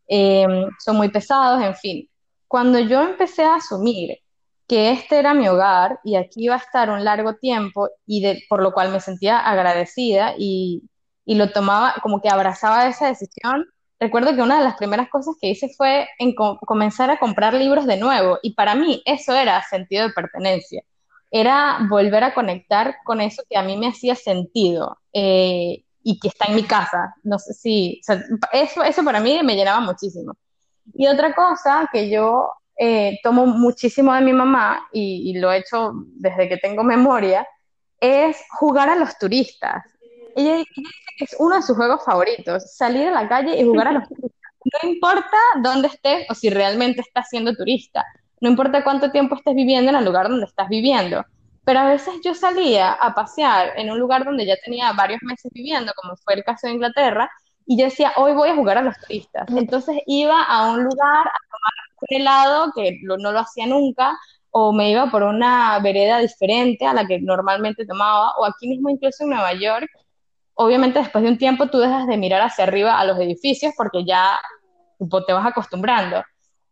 [0.08, 2.10] em, son muy pesados, en fin.
[2.47, 4.17] Cuando yo empecé a asumir
[4.67, 8.62] que este era mi hogar y aquí iba a estar un largo tiempo y por
[8.62, 10.84] lo cual me sentía agradecida y,
[11.25, 13.65] y lo tomaba como que abrazaba esa decisión,
[13.99, 17.86] recuerdo que una de las primeras cosas que hice fue en comenzar a comprar libros
[17.86, 20.84] de nuevo y para mí eso era sentido de pertenencia,
[21.32, 24.97] era volver a conectar con eso que a mí me hacía sentido.
[25.13, 27.13] Eh, y que está en mi casa.
[27.23, 27.99] No sé si,
[28.53, 30.38] eso, eso para mí me llenaba muchísimo.
[30.93, 35.91] Y otra cosa que yo eh, tomo muchísimo de mi mamá, y, lo he hecho
[36.15, 37.47] desde que tengo memoria,
[37.99, 39.83] es jugar a los turistas.
[40.35, 40.81] Ella dice
[41.17, 44.07] que es uno de sus juegos favoritos, salir a la calle y jugar a los
[44.07, 44.31] turistas.
[44.83, 48.05] No importa dónde estés o si realmente estás siendo turista,
[48.41, 51.25] no importa cuánto tiempo estés viviendo en el lugar donde estás viviendo
[51.67, 55.51] pero a veces yo salía a pasear en un lugar donde ya tenía varios meses
[55.53, 57.29] viviendo, como fue el caso de Inglaterra,
[57.65, 59.49] y yo decía, hoy voy a jugar a los turistas.
[59.49, 64.17] Entonces iba a un lugar a tomar un helado, que no lo hacía nunca,
[64.51, 68.89] o me iba por una vereda diferente a la que normalmente tomaba, o aquí mismo
[68.89, 69.89] incluso en Nueva York.
[70.56, 74.04] Obviamente después de un tiempo tú dejas de mirar hacia arriba a los edificios porque
[74.06, 74.39] ya
[75.27, 76.23] te vas acostumbrando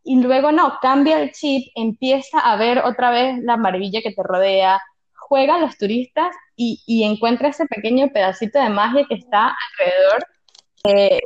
[0.06, 4.22] y luego no, cambia el chip, empieza a ver otra vez la maravilla que te
[4.24, 4.80] rodea,
[5.14, 10.28] juega a los turistas y, y encuentra ese pequeño pedacito de magia que está alrededor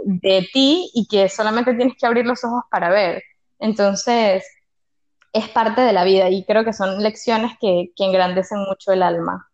[0.06, 3.22] de, ti y que solamente tienes que abrir los ojos para ver.
[3.60, 4.44] Entonces,
[5.34, 9.04] es parte de la vida y creo que son lecciones que, que engrandecen mucho el
[9.04, 9.50] alma.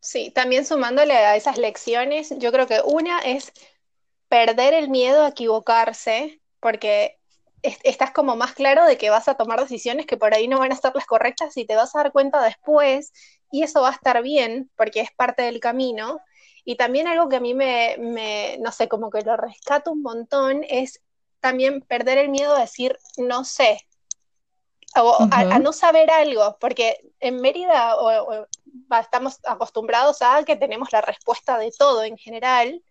[0.00, 3.52] Sí, también sumándole a esas lecciones, yo creo que una es
[4.28, 7.18] perder el miedo a equivocarse, porque
[7.62, 10.72] estás como más claro de que vas a tomar decisiones que por ahí no van
[10.72, 13.12] a ser las correctas y te vas a dar cuenta después
[13.50, 16.20] y eso va a estar bien porque es parte del camino.
[16.64, 20.02] Y también algo que a mí me, me no sé, como que lo rescato un
[20.02, 21.02] montón es
[21.40, 23.86] también perder el miedo a decir no sé,
[24.96, 27.94] o a, no saber algo, porque en Mérida
[29.00, 32.82] estamos acostumbrados a que tenemos la respuesta de todo en general,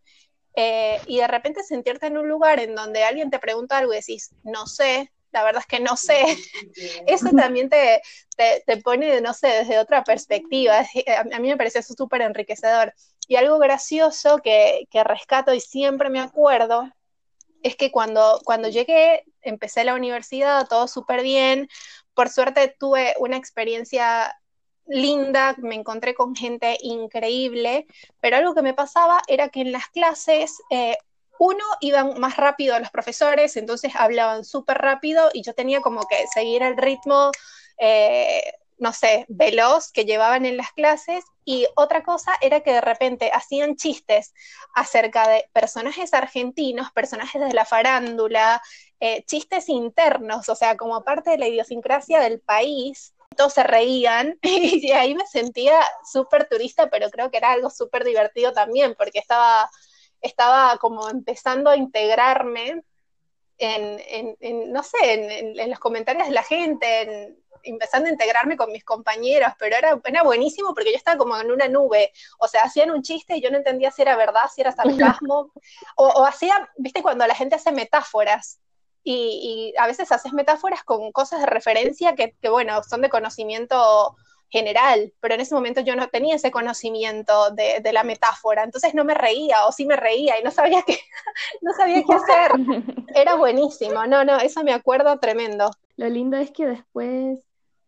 [0.56, 3.98] eh, y de repente sentirte en un lugar en donde alguien te pregunta algo y
[3.98, 6.24] decís, no sé, la verdad es que no sé,
[7.08, 8.02] eso también te,
[8.36, 10.80] te, pone, no sé, desde otra perspectiva.
[10.80, 12.94] A mí me parece eso súper enriquecedor.
[13.28, 16.90] Y algo gracioso que, que rescato y siempre me acuerdo
[17.64, 21.70] es que cuando, cuando llegué, empecé la universidad, todo súper bien.
[22.14, 24.36] Por suerte tuve una experiencia
[24.88, 27.86] linda, me encontré con gente increíble,
[28.20, 30.98] pero algo que me pasaba era que en las clases, eh,
[31.38, 36.06] uno, iban más rápido a los profesores, entonces hablaban súper rápido y yo tenía como
[36.08, 37.32] que seguir el ritmo,
[37.78, 38.42] eh,
[38.80, 41.24] no sé, veloz que llevaban en las clases.
[41.46, 44.34] Y otra cosa era que de repente hacían chistes
[44.74, 48.62] acerca de personajes argentinos, personajes de la farándula,
[49.00, 54.38] eh, chistes internos, o sea, como parte de la idiosincrasia del país todos se reían
[54.42, 55.80] y ahí me sentía
[56.12, 59.70] súper turista, pero creo que era algo súper divertido también, porque estaba,
[60.22, 62.84] estaba como empezando a integrarme
[63.60, 69.52] en, no sé, en, los comentarios de la gente, empezando a integrarme con mis compañeros,
[69.60, 73.02] pero era, era buenísimo porque yo estaba como en una nube, o sea, hacían un
[73.02, 75.52] chiste y yo no entendía si era verdad, si era sarcasmo,
[75.98, 78.60] o, o hacía, viste, cuando la gente hace metáforas,
[79.04, 84.16] y, a veces haces metáforas con cosas de referencia que, bueno, son de conocimiento
[84.50, 89.04] general, pero en ese momento yo no tenía ese conocimiento de, la metáfora, entonces no
[89.04, 90.98] me reía o sí me reía y no sabía qué,
[91.62, 92.52] no sabía qué hacer.
[93.16, 95.72] Era buenísimo, no, no, eso me acuerdo tremendo.
[95.98, 97.40] Lo lindo es que después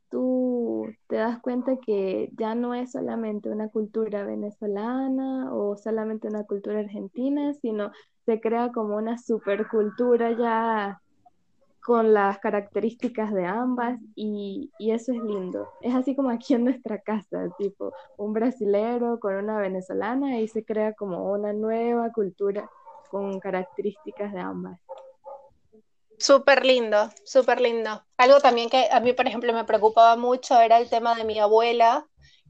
[0.09, 6.43] tú te das cuenta que ya no es solamente una cultura venezolana o solamente una
[6.43, 7.91] cultura argentina, sino
[8.25, 11.01] se crea como una supercultura ya
[11.81, 15.71] con las características de ambas y, eso es lindo.
[15.81, 20.63] Es así como aquí en nuestra casa, tipo un brasilero con una venezolana y se
[20.63, 22.69] crea como una nueva cultura
[23.09, 24.79] con características de ambas.
[26.17, 28.03] Súper lindo, súper lindo.
[28.17, 31.39] Algo también que a mí, por ejemplo, me preocupaba mucho era el tema de mi
[31.39, 32.05] abuela,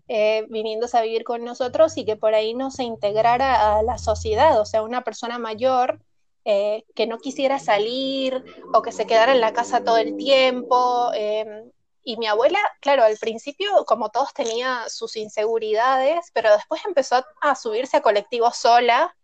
[0.10, 3.98] eh, viniéndose a vivir con nosotros y que por ahí no se integrara a la
[3.98, 6.02] sociedad, o sea, una persona mayor
[6.46, 11.12] eh, que no quisiera salir o que se quedara en la casa todo el tiempo.
[11.14, 11.72] Em,
[12.04, 17.56] y mi abuela, claro, al principio, como todos, tenía sus inseguridades, pero después empezó a
[17.56, 19.16] subirse a colectivo sola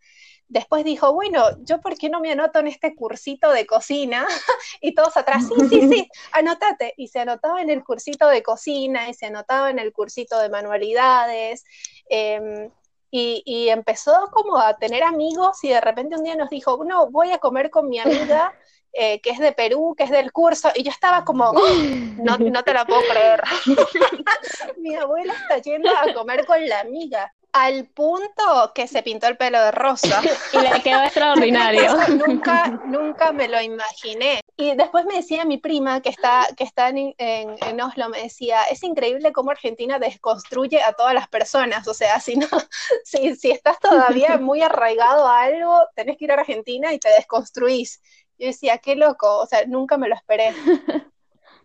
[0.49, 4.25] después dijo, bueno, yo por qué no me anoto en este cursito de cocina
[4.81, 6.93] y todos atrás, sí, sí, sí, anótate.
[6.97, 10.49] Y se anotaba en el cursito de cocina y se anotaba en el cursito de
[10.49, 11.63] manualidades.
[12.09, 12.71] Em,
[13.09, 17.31] y, empezó como a tener amigos y de repente un día nos dijo, no, voy
[17.31, 18.53] a comer con mi amiga.
[18.99, 21.51] Eh, que es de Perú, que es del curso, y yo estaba como,
[22.17, 23.43] no, no te la puedo creer.
[24.77, 27.31] mi abuela está yendo a comer con la amiga
[27.63, 30.21] al punto que se pintó el pelo de rosa.
[30.53, 31.95] y le quedó extraordinario.
[32.27, 34.41] nunca, nunca me lo imaginé.
[34.55, 38.63] Y después me decía mi prima, que está, que está en, en, Oslo, me decía,
[38.63, 41.87] es increíble cómo Argentina desconstruye a todas las personas.
[41.87, 42.47] O sea, si, no,
[43.03, 47.09] si, si estás todavía muy arraigado a algo, tenés que ir a Argentina y te
[47.09, 48.01] desconstruís.
[48.39, 50.53] Yo decía, qué loco, o sea, nunca me lo esperé.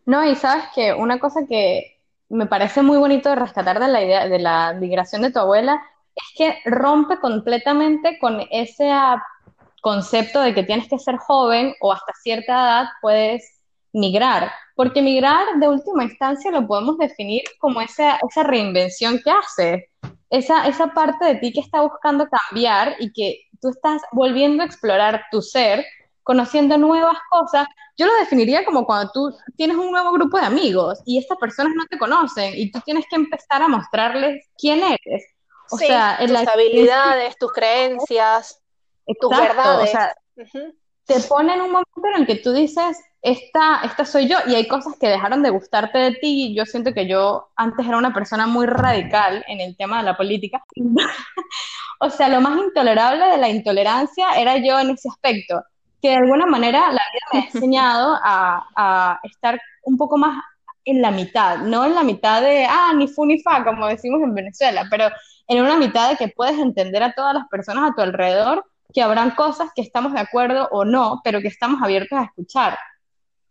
[0.05, 1.91] No, y sabes que una cosa que,
[2.33, 5.83] me parece muy bonito de rescatar de la idea de la migración de tu abuela
[6.14, 8.91] es que rompe completamente con ese
[9.83, 13.61] concepto de que tienes que ser joven o hasta cierta edad puedes
[13.93, 19.91] migrar, porque migrar de última instancia lo podemos definir como esa, esa reinvención que hace,
[20.30, 24.66] esa, esa parte de ti que está buscando cambiar y que tú estás volviendo a
[24.66, 25.85] explorar tu ser
[26.23, 27.66] conociendo nuevas cosas,
[27.97, 31.73] yo lo definiría como cuando tú tienes un nuevo grupo de amigos y estas personas
[31.77, 35.25] no te conocen y tú tienes que empezar a mostrarles quién eres.
[35.70, 38.61] O sea, tus habilidades, tus creencias,
[39.20, 39.89] tus verdades.
[39.89, 40.14] O sea,
[41.07, 44.68] Te ponen un momento en el que tú dices, esta, esta soy yo, y hay
[44.68, 46.55] cosas que dejaron de gustarte de ti.
[46.55, 50.16] Yo siento que yo antes era una persona muy radical en el tema de la
[50.16, 50.62] política.
[52.01, 55.62] o sea, lo más intolerable de la intolerancia era yo en ese aspecto
[56.03, 60.42] que de alguna manera la vida me ha enseñado a, estar un poco más
[60.84, 64.20] en la mitad, no en la mitad de, ah, ni fu ni fa, como decimos
[64.20, 65.09] en Venezuela, pero
[65.46, 69.00] en una mitad de que puedes entender a todas las personas a tu alrededor, que
[69.00, 72.76] habrán cosas que estamos de acuerdo o no, pero que estamos abiertos a escuchar.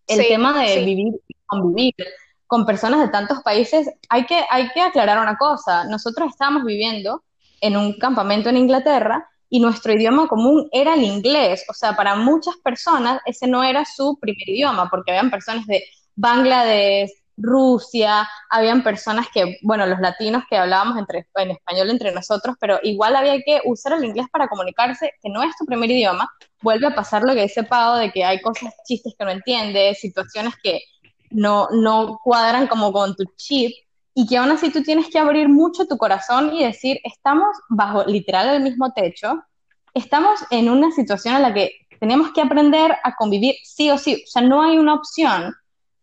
[0.07, 1.95] el tema de vivir y convivir
[2.47, 5.85] con personas de tantos países, hay que, hay que aclarar una cosa.
[5.85, 7.23] Nosotros estábamos viviendo
[7.61, 11.65] en un campamento en Inglaterra y nuestro idioma común era el inglés.
[11.69, 15.83] O sea, para muchas personas ese no era su primer idioma, porque habían personas de
[16.15, 22.55] Bangladesh, Rusia, habían personas que, bueno, los latinos que hablábamos entre, en español entre nosotros,
[22.61, 26.29] pero igual había que usar el inglés para comunicarse, que no es tu primer idioma.
[26.61, 29.99] Vuelve a pasar lo que dice Pau, de que hay cosas, chistes que no entiendes,
[29.99, 30.79] situaciones que
[31.29, 33.73] no, no cuadran como con tu chip,
[34.13, 38.03] y que aún así tú tienes que abrir mucho tu corazón y decir, estamos bajo
[38.05, 39.43] literal el mismo techo,
[39.93, 44.23] estamos en una situación en la que tenemos que aprender a convivir sí o sí,
[44.25, 45.53] o sea, no hay una opción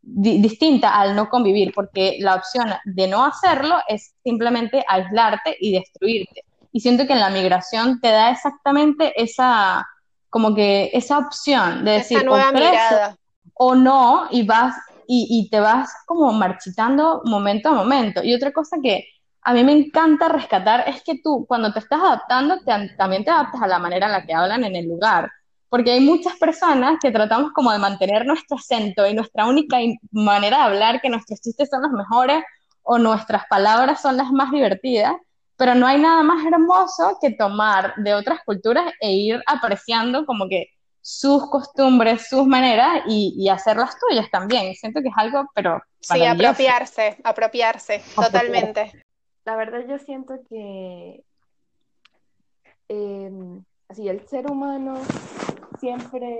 [0.00, 6.44] distinta al no convivir, porque la opción de no hacerlo es simplemente aislarte y destruirte.
[6.72, 9.86] Y siento que en la migración te da exactamente esa,
[10.30, 13.16] como que esa opción de decir, mirada.
[13.54, 14.76] o no, y vas,
[15.10, 18.22] y, te vas como marchitando momento a momento.
[18.22, 19.06] Y otra cosa que
[19.42, 22.58] a mí me encanta rescatar es que tú, cuando te estás adaptando,
[22.98, 25.30] también te adaptas a la manera en la que hablan en el lugar
[25.68, 29.78] porque hay muchas personas que tratamos como de mantener nuestro acento y nuestra única
[30.10, 32.42] manera de hablar, que nuestros chistes son los mejores
[32.82, 35.14] o nuestras palabras son las más divertidas,
[35.56, 40.48] pero no hay nada más hermoso que tomar de otras culturas e ir apreciando como
[40.48, 40.68] que
[41.10, 44.74] sus costumbres, sus maneras y, y hacer las tuyas también.
[44.74, 45.80] Siento que es algo, pero...
[46.00, 48.92] Sí, apropiarse, apropiarse, totalmente.
[49.46, 51.24] La verdad yo siento que
[52.88, 55.00] em, así el ser humano
[55.80, 56.36] siempre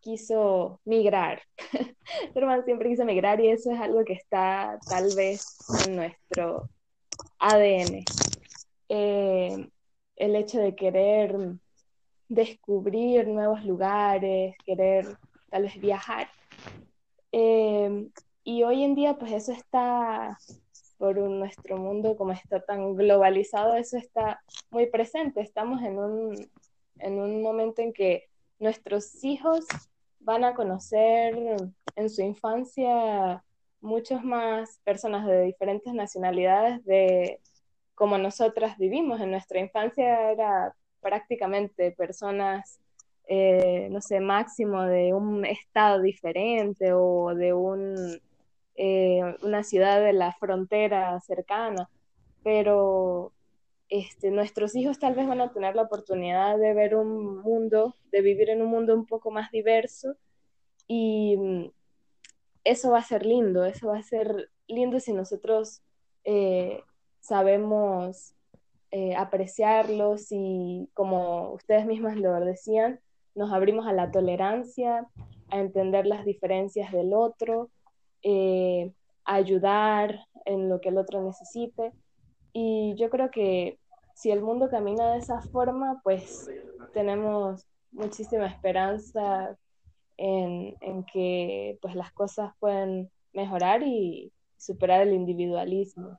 [0.00, 1.42] quiso migrar.
[2.34, 6.70] Herman siempre quiso migrar y eso es algo que está tal vez en nuestro
[7.40, 8.04] ADN.
[8.88, 9.68] Eh,
[10.16, 11.36] el hecho de querer
[12.30, 15.18] descubrir nuevos lugares, querer
[15.50, 16.28] tal vez viajar.
[17.32, 18.08] Eh,
[18.44, 20.38] y hoy en día, pues eso está
[20.96, 25.40] por nuestro mundo como está tan globalizado, eso está muy presente.
[25.40, 26.50] Estamos en un,
[26.98, 28.28] en un momento en que
[28.58, 29.66] nuestros hijos
[30.20, 31.34] van a conocer
[31.96, 33.42] en su infancia
[33.80, 37.40] muchas más personas de diferentes nacionalidades de
[37.94, 39.20] como nosotras vivimos.
[39.20, 42.80] En nuestra infancia era prácticamente personas,
[43.28, 48.20] eh, no sé, máximo de un estado diferente o de un,
[48.76, 51.88] eh, una ciudad de la frontera cercana,
[52.42, 53.32] pero
[53.88, 58.22] este, nuestros hijos tal vez van a tener la oportunidad de ver un mundo, de
[58.22, 60.16] vivir en un mundo un poco más diverso
[60.86, 61.70] y mm,
[62.64, 65.82] eso va a ser lindo, eso va a ser lindo si nosotros
[66.24, 66.82] eh,
[67.20, 68.34] sabemos
[68.90, 73.00] eh, apreciarlos y como ustedes mismas lo decían,
[73.34, 75.06] nos abrimos a la tolerancia,
[75.50, 77.70] a entender las diferencias del otro,
[78.22, 78.92] eh,
[79.24, 81.92] a ayudar en lo que el otro necesite.
[82.52, 83.78] Y yo creo que
[84.14, 86.50] si el mundo camina de esa forma, pues
[86.92, 89.56] tenemos muchísima esperanza
[90.16, 96.18] en, que pues las cosas pueden mejorar y superar el individualismo.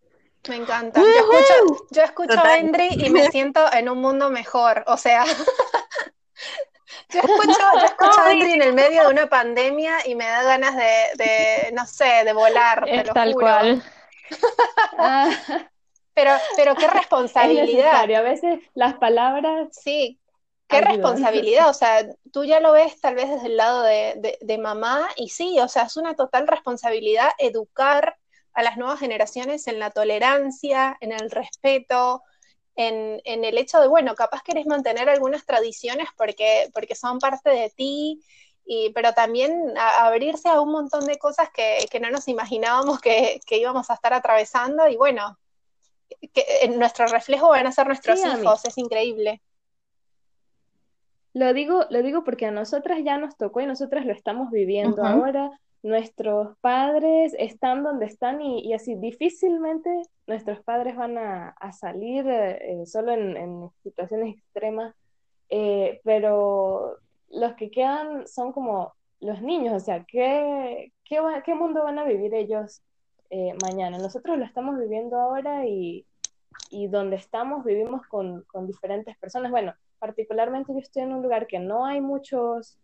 [0.50, 1.00] Me encanta.
[1.00, 4.84] Yo escucho, yo escucho a Endry y me siento en un mundo mejor.
[4.88, 5.24] O sea,
[7.10, 10.44] yo escucho, yo escucho a Endry en el medio de una pandemia y me da
[10.44, 12.86] ganas de, no sé, de volar.
[12.88, 13.84] Es tal cual.
[16.14, 18.04] Pero, pero qué responsabilidad.
[18.04, 19.70] a veces las palabras.
[19.72, 20.20] Sí,
[20.68, 21.70] qué responsabilidad.
[21.70, 25.30] O sea, tú ya lo ves tal vez desde el lado de, de, mamá y
[25.30, 28.18] sí, o sea, es una total responsabilidad educar
[28.54, 32.24] a las nuevas generaciones en la tolerancia, en el respeto,
[32.76, 37.50] en, en, el hecho de, bueno, capaz querés mantener algunas tradiciones porque, porque son parte
[37.50, 38.22] de ti,
[38.66, 43.40] y, pero también abrirse a un montón de cosas que, que no nos imaginábamos que,
[43.46, 45.38] que, íbamos a estar atravesando y bueno,
[46.34, 49.42] que en nuestro reflejo van a ser nuestros hijos, es increíble.
[51.34, 55.04] Lo digo, lo digo porque a nosotras ya nos tocó y nosotras lo estamos viviendo
[55.04, 55.50] ahora.
[55.84, 59.90] Nuestros padres están donde están y, así difícilmente
[60.28, 64.94] nuestros padres van a, salir eh, solo en, situaciones extremas,
[65.50, 66.98] eh, pero
[67.30, 72.34] los que quedan son como los niños, o sea, ¿qué, qué, mundo van a vivir
[72.34, 72.82] ellos
[73.30, 73.98] eh, mañana?
[73.98, 76.06] Nosotros lo estamos viviendo ahora y,
[76.70, 79.52] y donde estamos vivimos con, con, diferentes personas.
[79.52, 82.80] Bueno, particularmente yo estoy en un lugar que no hay muchos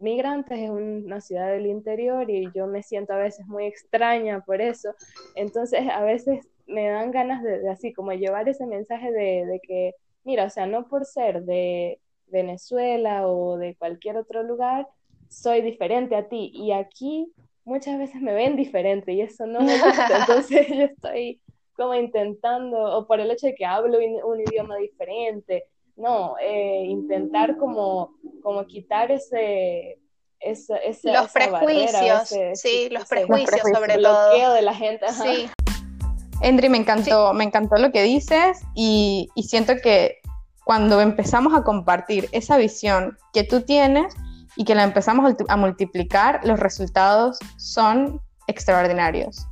[0.00, 4.60] migrantes, es una ciudad del interior y yo me siento a veces muy extraña por
[4.60, 4.92] eso.
[5.36, 9.94] Entonces a veces me dan ganas de, así como llevar ese mensaje de, de, que,
[10.24, 14.88] mira, o sea, no por ser de Venezuela o de cualquier otro lugar,
[15.28, 17.32] soy diferente a ti y aquí
[17.64, 21.40] muchas veces me ven diferente y eso no me gusta, entonces yo estoy
[21.76, 25.66] como intentando, o por el hecho de que hablo un idioma diferente,
[25.96, 29.98] no, eh, intentar como, como quitar ese,
[30.40, 35.06] ese, los prejuicios, sí, los prejuicios sobre el bloqueo de la gente.
[35.08, 35.48] Sí.
[36.42, 40.18] Endri, me encantó, me encantó lo que dices y, y siento que
[40.64, 44.14] cuando empezamos a compartir esa visión que tú tienes
[44.56, 49.46] y que la empezamos a multiplicar, los resultados son extraordinarios.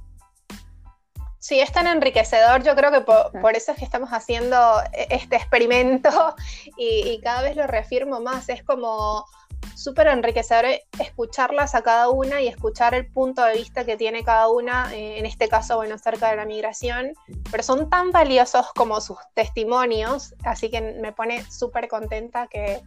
[1.45, 2.63] Sí, es tan enriquecedor.
[2.63, 4.57] Yo creo que por, eso es que estamos haciendo
[4.95, 6.35] e, este experimento
[6.79, 8.49] y, cada vez lo reafirmo más.
[8.49, 9.27] Es como
[9.75, 10.65] súper enriquecedor
[10.99, 15.19] escucharlas a cada una y escuchar el punto de vista que tiene cada una, eh,
[15.19, 17.13] en este caso, bueno, acerca de la migración,
[17.51, 22.81] pero son tan valiosos como sus testimonios, así que me pone súper contenta que,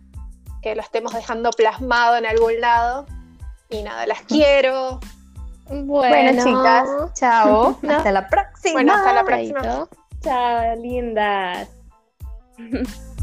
[0.63, 3.05] que lo estemos dejando plasmado en algún lado.
[3.69, 4.99] Y nada, las quiero,
[5.69, 7.77] bueno, chicas, chao.
[7.89, 8.73] Hasta la próxima.
[8.73, 9.87] Bueno, hasta la próxima.
[10.21, 11.67] Chao, lindas.